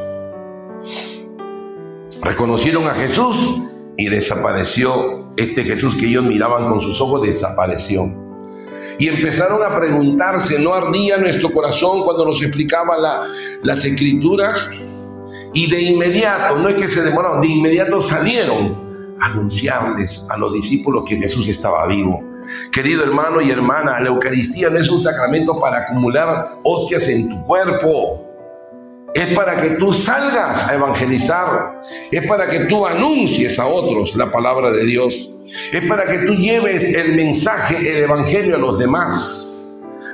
Reconocieron 2.21 2.87
a 2.89 2.95
Jesús 2.95 3.63
y 3.97 4.09
desapareció. 4.09 5.31
Este 5.37 5.63
Jesús 5.63 5.95
que 5.95 6.07
ellos 6.07 6.25
miraban 6.25 6.69
con 6.69 6.81
sus 6.81 7.01
ojos 7.01 7.23
desapareció. 7.23 8.13
Y 8.99 9.09
empezaron 9.09 9.63
a 9.63 9.79
preguntarse, 9.79 10.59
¿no 10.59 10.75
ardía 10.75 11.17
nuestro 11.17 11.51
corazón 11.51 12.03
cuando 12.03 12.25
nos 12.27 12.43
explicaba 12.43 12.97
las 13.63 13.85
escrituras? 13.85 14.71
Y 15.55 15.71
de 15.71 15.83
inmediato, 15.83 16.59
no 16.59 16.69
es 16.69 16.75
que 16.75 16.89
se 16.89 17.03
demoraron, 17.03 17.41
de 17.41 17.47
inmediato 17.47 18.01
salieron 18.01 19.17
a 19.21 19.27
anunciarles 19.27 20.27
a 20.29 20.37
los 20.37 20.53
discípulos 20.53 21.05
que 21.09 21.17
Jesús 21.17 21.49
estaba 21.49 21.87
vivo. 21.87 22.30
Querido 22.73 23.03
hermano 23.03 23.41
y 23.41 23.51
hermana, 23.51 24.01
la 24.01 24.09
Eucaristía 24.09 24.71
no 24.71 24.79
es 24.79 24.91
un 24.91 25.01
sacramento 25.01 25.59
para 25.61 25.79
acumular 25.79 26.47
hostias 26.63 27.09
en 27.09 27.29
tu 27.29 27.45
cuerpo. 27.45 28.27
Es 29.15 29.35
para 29.35 29.61
que 29.61 29.71
tú 29.71 29.93
salgas 29.93 30.69
a 30.69 30.75
evangelizar. 30.75 31.81
Es 32.13 32.27
para 32.29 32.49
que 32.49 32.61
tú 32.61 32.87
anuncies 32.87 33.59
a 33.59 33.67
otros 33.67 34.15
la 34.15 34.31
palabra 34.31 34.71
de 34.71 34.85
Dios. 34.85 35.33
Es 35.73 35.85
para 35.89 36.07
que 36.07 36.19
tú 36.19 36.35
lleves 36.35 36.95
el 36.95 37.15
mensaje, 37.15 37.77
el 37.79 38.05
evangelio 38.05 38.55
a 38.55 38.59
los 38.59 38.79
demás. 38.79 39.51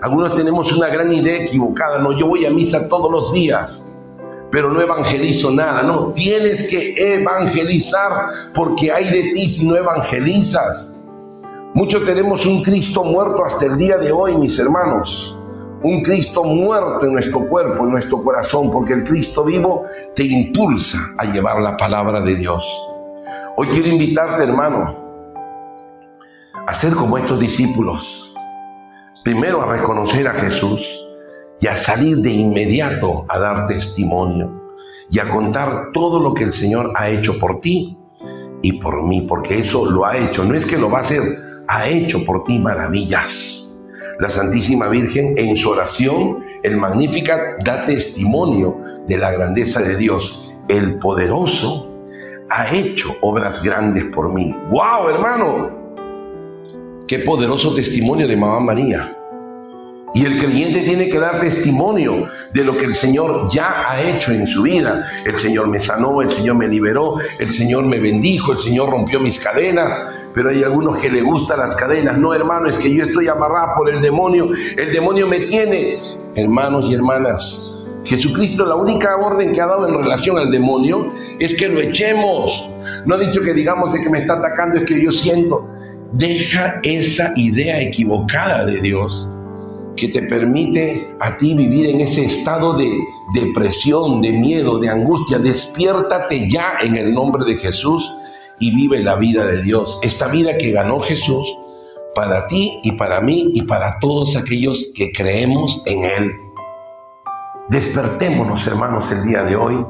Algunos 0.00 0.34
tenemos 0.34 0.72
una 0.72 0.88
gran 0.88 1.12
idea 1.12 1.42
equivocada. 1.42 1.98
No, 1.98 2.18
yo 2.18 2.26
voy 2.26 2.46
a 2.46 2.50
misa 2.50 2.88
todos 2.88 3.10
los 3.10 3.32
días, 3.32 3.86
pero 4.50 4.70
no 4.70 4.80
evangelizo 4.80 5.50
nada. 5.50 5.82
No, 5.82 6.12
tienes 6.12 6.70
que 6.70 6.94
evangelizar 6.96 8.26
porque 8.54 8.92
hay 8.92 9.10
de 9.10 9.32
ti 9.34 9.48
si 9.48 9.66
no 9.66 9.76
evangelizas. 9.76 10.95
Muchos 11.76 12.06
tenemos 12.06 12.46
un 12.46 12.62
Cristo 12.62 13.04
muerto 13.04 13.44
hasta 13.44 13.66
el 13.66 13.76
día 13.76 13.98
de 13.98 14.10
hoy, 14.10 14.34
mis 14.38 14.58
hermanos. 14.58 15.36
Un 15.82 16.00
Cristo 16.00 16.42
muerto 16.42 17.04
en 17.04 17.12
nuestro 17.12 17.46
cuerpo, 17.46 17.84
en 17.84 17.90
nuestro 17.90 18.22
corazón, 18.22 18.70
porque 18.70 18.94
el 18.94 19.04
Cristo 19.04 19.44
vivo 19.44 19.82
te 20.14 20.24
impulsa 20.24 20.96
a 21.18 21.26
llevar 21.26 21.60
la 21.60 21.76
palabra 21.76 22.22
de 22.22 22.34
Dios. 22.34 22.66
Hoy 23.58 23.68
quiero 23.68 23.88
invitarte, 23.88 24.44
hermano, 24.44 24.96
a 26.66 26.72
ser 26.72 26.94
como 26.94 27.18
estos 27.18 27.38
discípulos. 27.38 28.34
Primero 29.22 29.60
a 29.60 29.66
reconocer 29.66 30.26
a 30.28 30.32
Jesús 30.32 30.80
y 31.60 31.66
a 31.66 31.76
salir 31.76 32.16
de 32.22 32.30
inmediato 32.30 33.26
a 33.28 33.38
dar 33.38 33.66
testimonio 33.66 34.72
y 35.10 35.18
a 35.18 35.28
contar 35.28 35.90
todo 35.92 36.20
lo 36.20 36.32
que 36.32 36.44
el 36.44 36.52
Señor 36.52 36.94
ha 36.96 37.10
hecho 37.10 37.38
por 37.38 37.60
ti 37.60 37.98
y 38.62 38.80
por 38.80 39.02
mí, 39.02 39.26
porque 39.28 39.58
eso 39.58 39.84
lo 39.84 40.06
ha 40.06 40.16
hecho. 40.16 40.42
No 40.42 40.56
es 40.56 40.64
que 40.64 40.78
lo 40.78 40.88
va 40.88 41.00
a 41.00 41.02
hacer 41.02 41.45
ha 41.68 41.88
hecho 41.88 42.24
por 42.24 42.44
ti 42.44 42.58
maravillas. 42.58 43.70
La 44.18 44.30
Santísima 44.30 44.88
Virgen 44.88 45.34
en 45.36 45.56
su 45.56 45.68
oración, 45.68 46.38
el 46.62 46.76
Magnífica, 46.76 47.56
da 47.64 47.84
testimonio 47.84 48.76
de 49.06 49.18
la 49.18 49.30
grandeza 49.30 49.80
de 49.80 49.96
Dios 49.96 50.46
el 50.68 50.98
poderoso 50.98 51.92
ha 52.48 52.74
hecho 52.74 53.16
obras 53.20 53.62
grandes 53.62 54.04
por 54.06 54.32
mí. 54.32 54.54
¡Wow, 54.70 55.08
hermano! 55.10 55.70
Qué 57.06 57.20
poderoso 57.20 57.74
testimonio 57.74 58.26
de 58.26 58.36
Mamá 58.36 58.60
María. 58.60 59.12
Y 60.14 60.24
el 60.24 60.38
creyente 60.38 60.80
tiene 60.80 61.08
que 61.08 61.18
dar 61.18 61.40
testimonio 61.40 62.28
de 62.52 62.64
lo 62.64 62.76
que 62.76 62.84
el 62.84 62.94
Señor 62.94 63.48
ya 63.50 63.90
ha 63.90 64.00
hecho 64.00 64.32
en 64.32 64.46
su 64.46 64.62
vida. 64.62 65.06
El 65.24 65.38
Señor 65.38 65.68
me 65.68 65.78
sanó, 65.78 66.22
el 66.22 66.30
Señor 66.30 66.56
me 66.56 66.68
liberó, 66.68 67.16
el 67.38 67.50
Señor 67.50 67.84
me 67.84 67.98
bendijo, 67.98 68.52
el 68.52 68.58
Señor 68.58 68.90
rompió 68.90 69.20
mis 69.20 69.38
cadenas. 69.38 70.14
Pero 70.36 70.50
hay 70.50 70.62
algunos 70.62 70.98
que 70.98 71.08
le 71.08 71.22
gustan 71.22 71.60
las 71.60 71.74
cadenas. 71.74 72.18
No, 72.18 72.34
hermano, 72.34 72.68
es 72.68 72.76
que 72.76 72.92
yo 72.92 73.04
estoy 73.04 73.26
amarrado 73.26 73.68
por 73.74 73.88
el 73.88 74.02
demonio. 74.02 74.50
El 74.76 74.92
demonio 74.92 75.26
me 75.26 75.40
tiene. 75.40 75.96
Hermanos 76.34 76.84
y 76.90 76.94
hermanas, 76.94 77.74
Jesucristo 78.04 78.66
la 78.66 78.74
única 78.74 79.16
orden 79.16 79.52
que 79.52 79.62
ha 79.62 79.66
dado 79.66 79.88
en 79.88 79.94
relación 79.94 80.36
al 80.36 80.50
demonio 80.50 81.06
es 81.38 81.56
que 81.56 81.70
lo 81.70 81.80
echemos. 81.80 82.68
No 83.06 83.14
ha 83.14 83.18
dicho 83.18 83.40
que 83.40 83.54
digamos 83.54 83.94
que 83.94 84.10
me 84.10 84.18
está 84.18 84.34
atacando, 84.34 84.76
es 84.76 84.84
que 84.84 85.02
yo 85.02 85.10
siento. 85.10 85.64
Deja 86.12 86.80
esa 86.82 87.32
idea 87.36 87.80
equivocada 87.80 88.66
de 88.66 88.82
Dios 88.82 89.26
que 89.96 90.08
te 90.08 90.20
permite 90.20 91.16
a 91.18 91.38
ti 91.38 91.54
vivir 91.54 91.88
en 91.88 92.02
ese 92.02 92.26
estado 92.26 92.74
de 92.74 92.94
depresión, 93.32 94.20
de 94.20 94.32
miedo, 94.32 94.78
de 94.80 94.90
angustia. 94.90 95.38
Despiértate 95.38 96.46
ya 96.50 96.74
en 96.82 96.94
el 96.96 97.14
nombre 97.14 97.46
de 97.46 97.56
Jesús 97.56 98.12
y 98.58 98.74
vive 98.74 99.02
la 99.02 99.16
vida 99.16 99.44
de 99.44 99.62
Dios. 99.62 99.98
Esta 100.02 100.28
vida 100.28 100.56
que 100.58 100.72
ganó 100.72 101.00
Jesús 101.00 101.46
para 102.14 102.46
ti 102.46 102.80
y 102.82 102.92
para 102.92 103.20
mí 103.20 103.50
y 103.54 103.62
para 103.62 103.98
todos 103.98 104.36
aquellos 104.36 104.92
que 104.94 105.12
creemos 105.12 105.82
en 105.86 106.04
Él. 106.04 106.32
Despertémonos, 107.68 108.66
hermanos, 108.66 109.10
el 109.12 109.24
día 109.24 109.42
de 109.42 109.56
hoy 109.56 109.84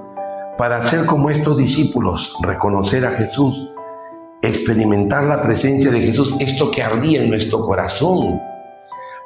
para 0.56 0.80
ser 0.80 1.04
como 1.04 1.28
estos 1.28 1.56
discípulos, 1.56 2.34
reconocer 2.42 3.04
a 3.04 3.10
Jesús, 3.10 3.68
experimentar 4.42 5.24
la 5.24 5.42
presencia 5.42 5.90
de 5.90 6.00
Jesús, 6.00 6.34
esto 6.40 6.70
que 6.70 6.82
ardía 6.82 7.22
en 7.22 7.28
nuestro 7.28 7.60
corazón 7.62 8.40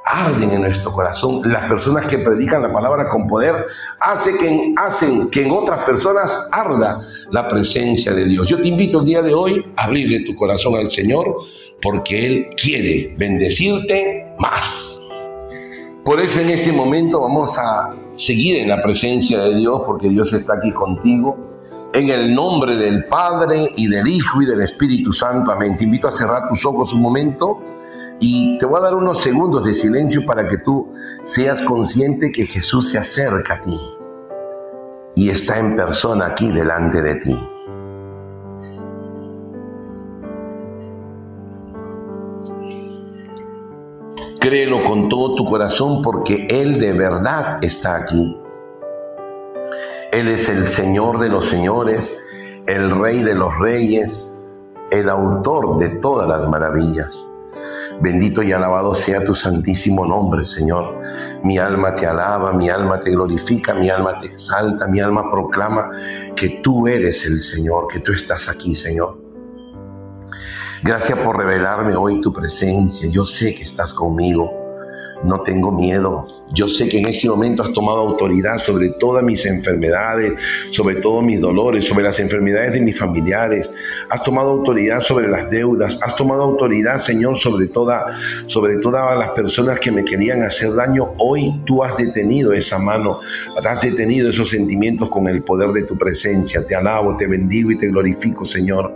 arden 0.04 0.50
en 0.50 0.62
nuestro 0.62 0.92
corazón. 0.92 1.42
Las 1.44 1.68
personas 1.68 2.06
que 2.06 2.18
predican 2.18 2.62
la 2.62 2.72
palabra 2.72 3.08
con 3.08 3.26
poder 3.26 3.54
hace 4.00 4.36
que, 4.36 4.74
hacen 4.76 5.30
que 5.30 5.44
en 5.44 5.50
otras 5.50 5.84
personas 5.84 6.48
arda 6.50 7.00
la 7.30 7.48
presencia 7.48 8.12
de 8.12 8.24
Dios. 8.24 8.48
Yo 8.48 8.60
te 8.60 8.68
invito 8.68 9.00
el 9.00 9.06
día 9.06 9.22
de 9.22 9.34
hoy 9.34 9.72
a 9.76 9.84
abrirle 9.84 10.20
tu 10.20 10.34
corazón 10.34 10.74
al 10.74 10.90
Señor 10.90 11.34
porque 11.82 12.26
Él 12.26 12.48
quiere 12.56 13.14
bendecirte 13.16 14.34
más. 14.38 15.00
Por 16.04 16.20
eso 16.20 16.40
en 16.40 16.50
este 16.50 16.72
momento 16.72 17.20
vamos 17.20 17.58
a 17.58 17.94
seguir 18.14 18.56
en 18.56 18.68
la 18.68 18.80
presencia 18.80 19.38
de 19.40 19.54
Dios 19.54 19.82
porque 19.86 20.08
Dios 20.08 20.32
está 20.32 20.54
aquí 20.54 20.72
contigo. 20.72 21.50
En 21.92 22.08
el 22.08 22.34
nombre 22.34 22.76
del 22.76 23.06
Padre 23.06 23.72
y 23.76 23.88
del 23.88 24.06
Hijo 24.06 24.40
y 24.40 24.46
del 24.46 24.60
Espíritu 24.60 25.12
Santo. 25.12 25.50
Amén. 25.50 25.76
Te 25.76 25.84
invito 25.84 26.06
a 26.08 26.12
cerrar 26.12 26.48
tus 26.48 26.64
ojos 26.64 26.92
un 26.92 27.02
momento 27.02 27.60
y 28.20 28.58
te 28.58 28.66
voy 28.66 28.78
a 28.78 28.82
dar 28.82 28.94
unos 28.94 29.22
segundos 29.22 29.64
de 29.64 29.72
silencio 29.72 30.26
para 30.26 30.46
que 30.46 30.58
tú 30.58 30.92
seas 31.24 31.62
consciente 31.62 32.30
que 32.30 32.44
Jesús 32.44 32.90
se 32.90 32.98
acerca 32.98 33.54
a 33.54 33.60
ti 33.62 33.80
y 35.16 35.30
está 35.30 35.58
en 35.58 35.74
persona 35.74 36.26
aquí 36.26 36.52
delante 36.52 37.00
de 37.00 37.14
ti. 37.16 37.48
Créelo 44.38 44.84
con 44.84 45.08
todo 45.08 45.34
tu 45.34 45.44
corazón 45.44 46.02
porque 46.02 46.46
Él 46.48 46.78
de 46.78 46.92
verdad 46.92 47.58
está 47.62 47.96
aquí. 47.96 48.38
Él 50.12 50.28
es 50.28 50.48
el 50.48 50.66
Señor 50.66 51.20
de 51.20 51.28
los 51.28 51.46
señores, 51.46 52.16
el 52.66 52.90
Rey 52.90 53.22
de 53.22 53.34
los 53.34 53.58
reyes, 53.58 54.36
el 54.90 55.08
autor 55.08 55.78
de 55.78 55.90
todas 55.90 56.26
las 56.26 56.48
maravillas. 56.48 57.29
Bendito 58.00 58.42
y 58.42 58.52
alabado 58.52 58.94
sea 58.94 59.22
tu 59.22 59.34
santísimo 59.34 60.06
nombre, 60.06 60.44
Señor. 60.44 61.00
Mi 61.44 61.58
alma 61.58 61.94
te 61.94 62.06
alaba, 62.06 62.52
mi 62.52 62.68
alma 62.68 62.98
te 62.98 63.10
glorifica, 63.10 63.74
mi 63.74 63.90
alma 63.90 64.16
te 64.18 64.26
exalta, 64.26 64.88
mi 64.88 65.00
alma 65.00 65.30
proclama 65.30 65.90
que 66.34 66.60
tú 66.62 66.88
eres 66.88 67.24
el 67.26 67.40
Señor, 67.40 67.88
que 67.88 68.00
tú 68.00 68.12
estás 68.12 68.48
aquí, 68.48 68.74
Señor. 68.74 69.18
Gracias 70.82 71.18
por 71.18 71.36
revelarme 71.36 71.94
hoy 71.94 72.20
tu 72.20 72.32
presencia. 72.32 73.08
Yo 73.10 73.26
sé 73.26 73.54
que 73.54 73.62
estás 73.62 73.92
conmigo 73.92 74.59
no 75.24 75.40
tengo 75.42 75.72
miedo. 75.72 76.26
Yo 76.52 76.68
sé 76.68 76.88
que 76.88 76.98
en 76.98 77.06
este 77.06 77.28
momento 77.28 77.62
has 77.62 77.72
tomado 77.72 77.98
autoridad 78.00 78.58
sobre 78.58 78.88
todas 78.88 79.22
mis 79.22 79.44
enfermedades, 79.46 80.34
sobre 80.70 80.96
todos 80.96 81.22
mis 81.22 81.40
dolores, 81.40 81.86
sobre 81.86 82.04
las 82.04 82.18
enfermedades 82.18 82.72
de 82.72 82.80
mis 82.80 82.98
familiares. 82.98 83.72
Has 84.08 84.22
tomado 84.22 84.50
autoridad 84.50 85.00
sobre 85.00 85.28
las 85.28 85.50
deudas. 85.50 85.98
Has 86.02 86.16
tomado 86.16 86.42
autoridad, 86.42 86.98
Señor, 86.98 87.38
sobre, 87.38 87.66
toda, 87.66 88.06
sobre 88.46 88.78
todas 88.78 89.18
las 89.18 89.30
personas 89.30 89.78
que 89.78 89.92
me 89.92 90.04
querían 90.04 90.42
hacer 90.42 90.74
daño. 90.74 91.14
Hoy 91.18 91.62
tú 91.66 91.84
has 91.84 91.96
detenido 91.96 92.52
esa 92.52 92.78
mano, 92.78 93.18
has 93.64 93.80
detenido 93.80 94.30
esos 94.30 94.50
sentimientos 94.50 95.08
con 95.08 95.28
el 95.28 95.42
poder 95.42 95.70
de 95.70 95.82
tu 95.82 95.96
presencia. 95.96 96.66
Te 96.66 96.74
alabo, 96.74 97.16
te 97.16 97.26
bendigo 97.26 97.70
y 97.70 97.76
te 97.76 97.88
glorifico, 97.88 98.44
Señor 98.44 98.92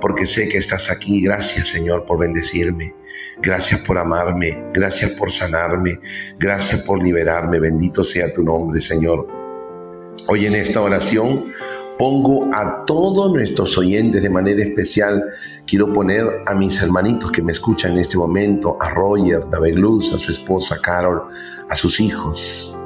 porque 0.00 0.26
sé 0.26 0.48
que 0.48 0.58
estás 0.58 0.90
aquí. 0.90 1.22
Gracias 1.22 1.68
Señor 1.68 2.04
por 2.04 2.18
bendecirme. 2.18 2.94
Gracias 3.42 3.80
por 3.80 3.98
amarme. 3.98 4.64
Gracias 4.72 5.10
por 5.12 5.30
sanarme. 5.30 6.00
Gracias 6.38 6.82
por 6.82 7.02
liberarme. 7.02 7.60
Bendito 7.60 8.04
sea 8.04 8.32
tu 8.32 8.42
nombre 8.42 8.80
Señor. 8.80 9.26
Hoy 10.28 10.46
en 10.46 10.56
esta 10.56 10.80
oración 10.80 11.44
pongo 11.98 12.50
a 12.52 12.84
todos 12.84 13.32
nuestros 13.32 13.78
oyentes 13.78 14.22
de 14.22 14.30
manera 14.30 14.60
especial. 14.60 15.24
Quiero 15.66 15.92
poner 15.92 16.42
a 16.46 16.54
mis 16.54 16.82
hermanitos 16.82 17.30
que 17.30 17.42
me 17.42 17.52
escuchan 17.52 17.92
en 17.92 17.98
este 17.98 18.18
momento, 18.18 18.76
a 18.80 18.90
Roger, 18.90 19.48
David 19.48 19.76
Luz, 19.76 20.12
a 20.12 20.18
su 20.18 20.32
esposa 20.32 20.80
Carol, 20.82 21.28
a 21.68 21.76
sus 21.76 22.00
hijos. 22.00 22.76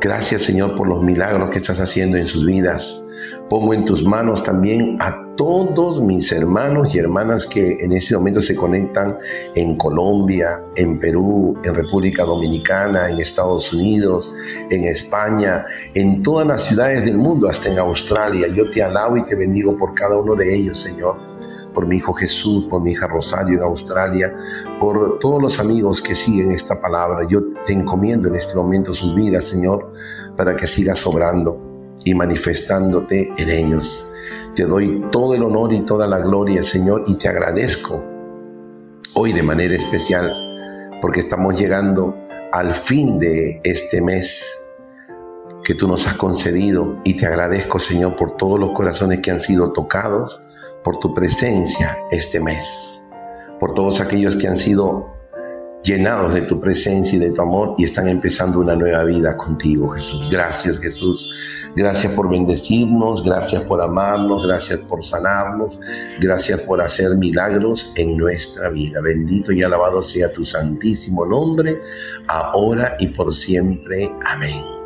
Gracias 0.00 0.42
Señor 0.42 0.74
por 0.74 0.86
los 0.86 1.02
milagros 1.02 1.50
que 1.50 1.58
estás 1.58 1.80
haciendo 1.80 2.18
en 2.18 2.26
sus 2.26 2.44
vidas. 2.44 3.02
Pongo 3.48 3.74
en 3.74 3.84
tus 3.84 4.04
manos 4.04 4.42
también 4.42 4.96
a 5.00 5.26
todos 5.36 6.00
mis 6.00 6.32
hermanos 6.32 6.94
y 6.94 6.98
hermanas 6.98 7.46
que 7.46 7.76
en 7.80 7.92
este 7.92 8.16
momento 8.16 8.40
se 8.40 8.56
conectan 8.56 9.18
en 9.54 9.76
Colombia, 9.76 10.62
en 10.74 10.98
Perú, 10.98 11.56
en 11.62 11.74
República 11.74 12.24
Dominicana, 12.24 13.08
en 13.10 13.18
Estados 13.18 13.72
Unidos, 13.72 14.32
en 14.70 14.84
España, 14.84 15.64
en 15.94 16.22
todas 16.22 16.46
las 16.46 16.62
ciudades 16.64 17.04
del 17.04 17.18
mundo, 17.18 17.48
hasta 17.48 17.68
en 17.68 17.78
Australia. 17.78 18.48
Yo 18.48 18.70
te 18.70 18.82
alabo 18.82 19.16
y 19.18 19.24
te 19.24 19.34
bendigo 19.34 19.76
por 19.76 19.94
cada 19.94 20.16
uno 20.16 20.34
de 20.34 20.54
ellos, 20.54 20.78
Señor 20.78 21.36
por 21.76 21.86
mi 21.86 21.96
hijo 21.96 22.14
Jesús, 22.14 22.66
por 22.66 22.80
mi 22.80 22.92
hija 22.92 23.06
Rosario 23.06 23.58
en 23.58 23.62
Australia, 23.62 24.32
por 24.80 25.18
todos 25.18 25.42
los 25.42 25.60
amigos 25.60 26.00
que 26.00 26.14
siguen 26.14 26.50
esta 26.50 26.80
palabra. 26.80 27.18
Yo 27.28 27.42
te 27.66 27.74
encomiendo 27.74 28.28
en 28.28 28.36
este 28.36 28.56
momento 28.56 28.94
sus 28.94 29.14
vidas, 29.14 29.44
Señor, 29.44 29.92
para 30.38 30.56
que 30.56 30.66
sigas 30.66 31.06
obrando 31.06 31.65
y 32.06 32.14
manifestándote 32.14 33.32
en 33.36 33.50
ellos. 33.50 34.06
Te 34.54 34.64
doy 34.64 35.04
todo 35.10 35.34
el 35.34 35.42
honor 35.42 35.72
y 35.72 35.80
toda 35.80 36.06
la 36.06 36.20
gloria, 36.20 36.62
Señor, 36.62 37.02
y 37.06 37.16
te 37.16 37.28
agradezco 37.28 38.02
hoy 39.14 39.32
de 39.32 39.42
manera 39.42 39.74
especial 39.74 40.32
porque 41.02 41.20
estamos 41.20 41.58
llegando 41.58 42.16
al 42.52 42.72
fin 42.72 43.18
de 43.18 43.60
este 43.64 44.00
mes 44.00 44.56
que 45.64 45.74
tú 45.74 45.88
nos 45.88 46.06
has 46.06 46.14
concedido 46.14 47.00
y 47.04 47.16
te 47.16 47.26
agradezco, 47.26 47.80
Señor, 47.80 48.14
por 48.14 48.36
todos 48.36 48.60
los 48.60 48.70
corazones 48.70 49.18
que 49.18 49.32
han 49.32 49.40
sido 49.40 49.72
tocados 49.72 50.40
por 50.84 51.00
tu 51.00 51.12
presencia 51.12 51.98
este 52.12 52.38
mes, 52.38 53.04
por 53.58 53.74
todos 53.74 54.00
aquellos 54.00 54.36
que 54.36 54.46
han 54.46 54.56
sido 54.56 55.15
llenados 55.82 56.34
de 56.34 56.42
tu 56.42 56.58
presencia 56.58 57.16
y 57.16 57.20
de 57.20 57.30
tu 57.30 57.42
amor 57.42 57.74
y 57.78 57.84
están 57.84 58.08
empezando 58.08 58.58
una 58.58 58.74
nueva 58.74 59.04
vida 59.04 59.36
contigo, 59.36 59.88
Jesús. 59.88 60.28
Gracias, 60.30 60.78
Jesús. 60.78 61.70
Gracias 61.76 62.12
por 62.12 62.28
bendecirnos, 62.28 63.22
gracias 63.22 63.62
por 63.62 63.80
amarnos, 63.80 64.46
gracias 64.46 64.80
por 64.80 65.04
sanarnos, 65.04 65.78
gracias 66.20 66.60
por 66.60 66.80
hacer 66.80 67.14
milagros 67.16 67.92
en 67.96 68.16
nuestra 68.16 68.68
vida. 68.68 69.00
Bendito 69.00 69.52
y 69.52 69.62
alabado 69.62 70.02
sea 70.02 70.32
tu 70.32 70.44
santísimo 70.44 71.24
nombre, 71.24 71.80
ahora 72.26 72.96
y 72.98 73.08
por 73.08 73.32
siempre. 73.32 74.10
Amén. 74.26 74.85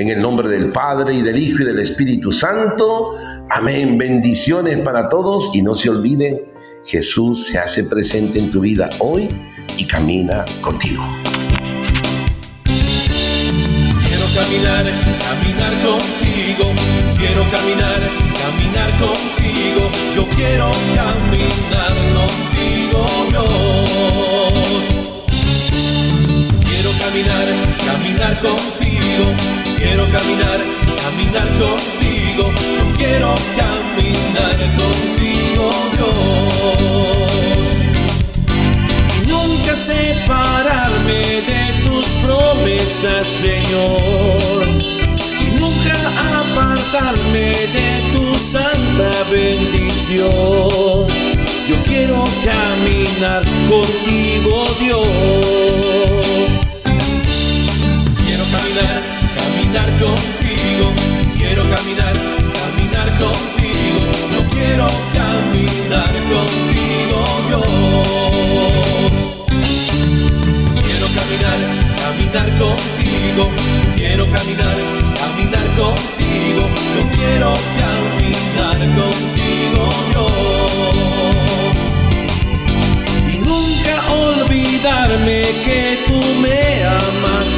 En 0.00 0.08
el 0.08 0.18
nombre 0.18 0.48
del 0.48 0.72
Padre 0.72 1.12
y 1.12 1.20
del 1.20 1.38
Hijo 1.38 1.62
y 1.62 1.66
del 1.66 1.78
Espíritu 1.78 2.32
Santo. 2.32 3.10
Amén. 3.50 3.98
Bendiciones 3.98 4.78
para 4.78 5.10
todos 5.10 5.50
y 5.52 5.60
no 5.60 5.74
se 5.74 5.90
olviden, 5.90 6.40
Jesús 6.86 7.48
se 7.48 7.58
hace 7.58 7.84
presente 7.84 8.38
en 8.38 8.50
tu 8.50 8.60
vida 8.60 8.88
hoy 9.00 9.28
y 9.76 9.84
camina 9.84 10.46
contigo. 10.62 11.04
Quiero 12.64 14.24
caminar, 14.34 14.86
caminar 15.20 15.72
contigo. 15.84 16.72
Quiero 17.18 17.42
caminar, 17.50 18.00
caminar 18.40 18.90
contigo. 19.02 19.90
Yo 20.16 20.26
quiero 20.34 20.70
caminar 20.96 21.92
contigo, 22.14 23.06
Dios. 23.28 24.84
Quiero 26.64 26.90
caminar, 26.98 27.48
caminar 27.84 28.40
contigo 28.40 29.59
quiero 29.80 30.04
caminar, 30.10 30.60
caminar 31.02 31.48
contigo. 31.58 32.52
Yo 32.76 32.84
quiero 32.98 33.34
caminar 33.56 34.58
contigo, 34.76 35.70
Dios. 35.96 37.32
Nunca 39.26 39.72
separarme 39.76 41.22
de 41.50 41.62
tus 41.84 42.04
promesas, 42.22 43.26
Señor. 43.26 44.60
Y 45.40 45.46
nunca 45.58 45.96
apartarme 46.40 47.48
de 47.76 47.90
tu 48.12 48.24
santa 48.34 49.10
bendición. 49.30 51.06
Yo 51.68 51.76
quiero 51.84 52.24
caminar 52.44 53.42
contigo, 53.68 54.54
Dios. 54.78 56.09
Contigo, 59.86 60.92
quiero 61.36 61.62
caminar, 61.68 62.12
caminar 62.52 63.08
contigo, 63.18 63.98
yo 64.32 64.40
quiero 64.50 64.86
caminar 65.14 66.12
contigo, 66.32 67.18
Dios. 67.48 67.66
Quiero 70.86 71.06
caminar, 71.18 71.58
caminar 72.02 72.48
contigo, 72.58 73.42
quiero 73.96 74.24
caminar, 74.30 74.76
caminar 75.18 75.66
contigo, 75.76 76.62
yo 76.96 77.02
quiero 77.16 77.54
caminar 77.80 78.78
contigo, 79.00 79.82
Dios. 80.10 80.32
Y 83.32 83.38
nunca 83.38 83.94
olvidarme 84.12 85.42
que 85.64 85.98
tú 86.06 86.20
me 86.40 86.84
amas, 86.84 87.48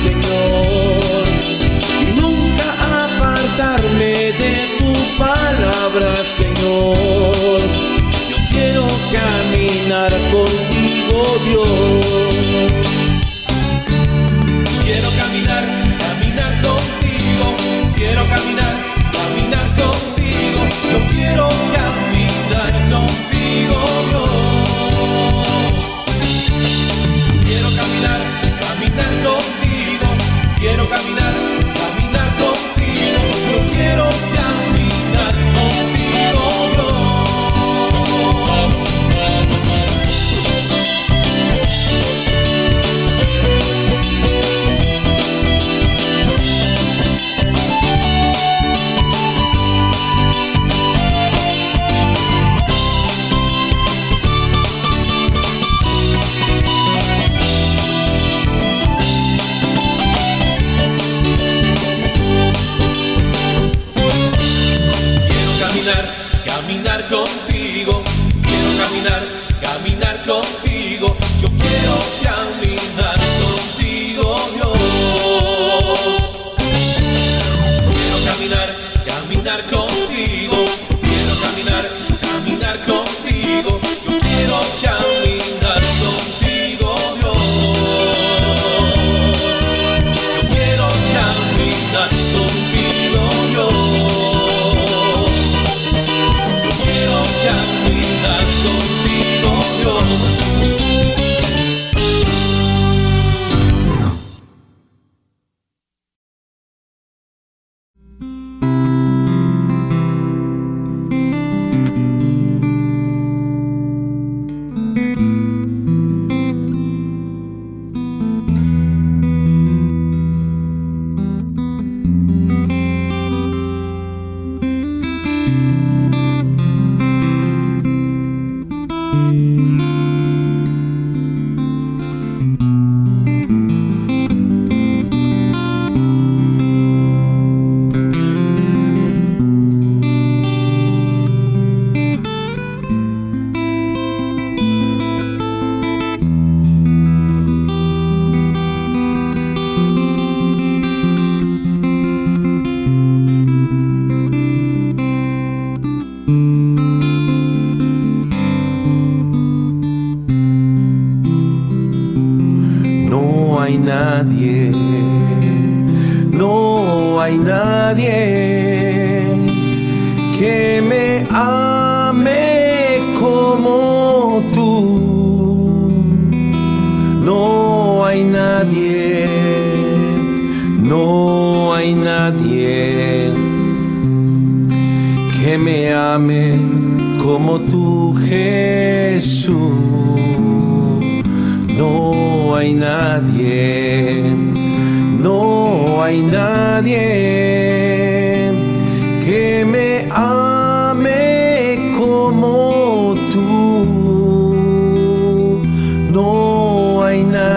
Yo 6.62 6.92
quiero 8.52 8.86
caminar 9.10 10.12
contigo, 10.30 11.22
Dios. 11.44 12.01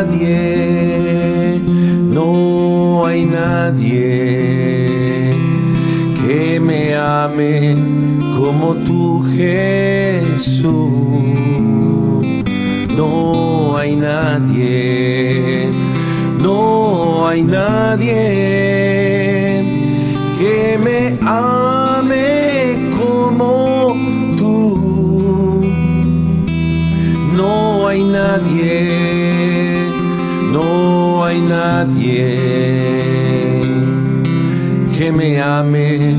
Nadie, 0.05 1.61
no 2.15 3.05
hay 3.05 3.25
nadie. 3.25 4.65
que 6.21 6.59
me 6.59 6.95
ame 6.95 7.75
como 8.37 8.75
tú 8.75 9.23
Jesús. 9.35 10.73
No 12.97 13.77
hay 13.77 13.95
nadie, 13.95 15.71
no 16.41 17.27
hay 17.27 17.43
nadie 17.43 18.13
que 20.39 20.79
me 20.83 21.17
ame 21.27 21.54
nadie 31.47 32.35
que 34.97 35.11
me 35.11 35.41
ame 35.41 36.15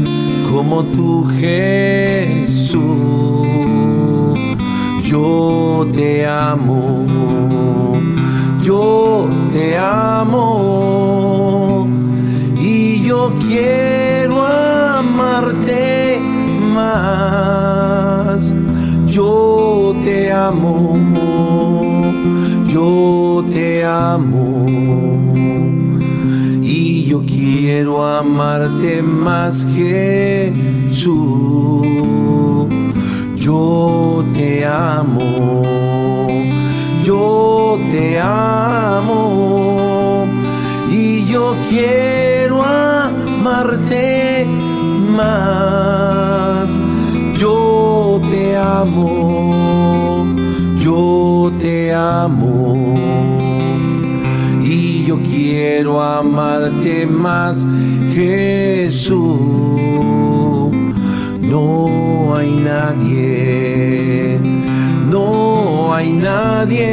como 0.50 0.84
tú 0.84 1.26
Jesús. 1.38 2.76
Yo 5.02 5.86
te 5.94 6.26
amo, 6.26 7.06
yo 8.62 9.28
te 9.52 9.78
amo 9.78 10.42
y 12.58 13.02
yo 13.06 13.32
quiero 13.46 14.44
amarte 14.98 16.20
más. 16.74 18.52
Yo 19.06 19.94
te 20.04 20.32
amo, 20.32 20.98
yo 22.66 23.44
te 23.50 23.84
amo 23.84 25.05
quiero 27.66 28.06
amarte 28.06 29.02
más 29.02 29.66
Jesús. 29.74 30.54
Yo 33.34 34.24
te 34.32 34.64
amo, 34.64 35.64
yo 37.02 37.76
te 37.90 38.20
amo 38.20 40.28
y 40.92 41.26
yo 41.26 41.56
quiero 41.68 42.62
amarte 42.62 44.46
más. 45.16 46.68
Yo 47.36 48.20
te 48.30 48.56
amo, 48.56 50.24
yo 50.78 51.50
te 51.60 51.92
amo 51.92 52.55
yo 55.06 55.18
quiero 55.22 56.02
amarte 56.02 57.06
más, 57.06 57.64
Jesús. 58.12 59.38
No 61.40 62.34
hay 62.34 62.56
nadie, 62.56 64.40
no 65.08 65.94
hay 65.94 66.12
nadie 66.12 66.84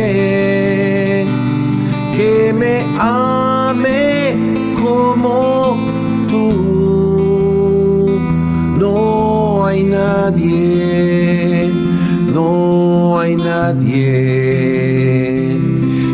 que 2.15 2.53
me 2.53 2.85
ame 2.99 4.35
como 4.79 5.75
tú. 6.29 8.21
No 8.77 9.65
hay 9.65 9.83
nadie, 9.85 11.73
no 12.31 13.19
hay 13.19 13.35
nadie 13.37 14.53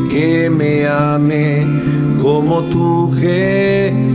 que 0.09 0.49
me 0.49 0.87
ame 0.87 1.58
como 2.39 2.63
tú, 2.63 3.11
Jesús. 3.19 4.08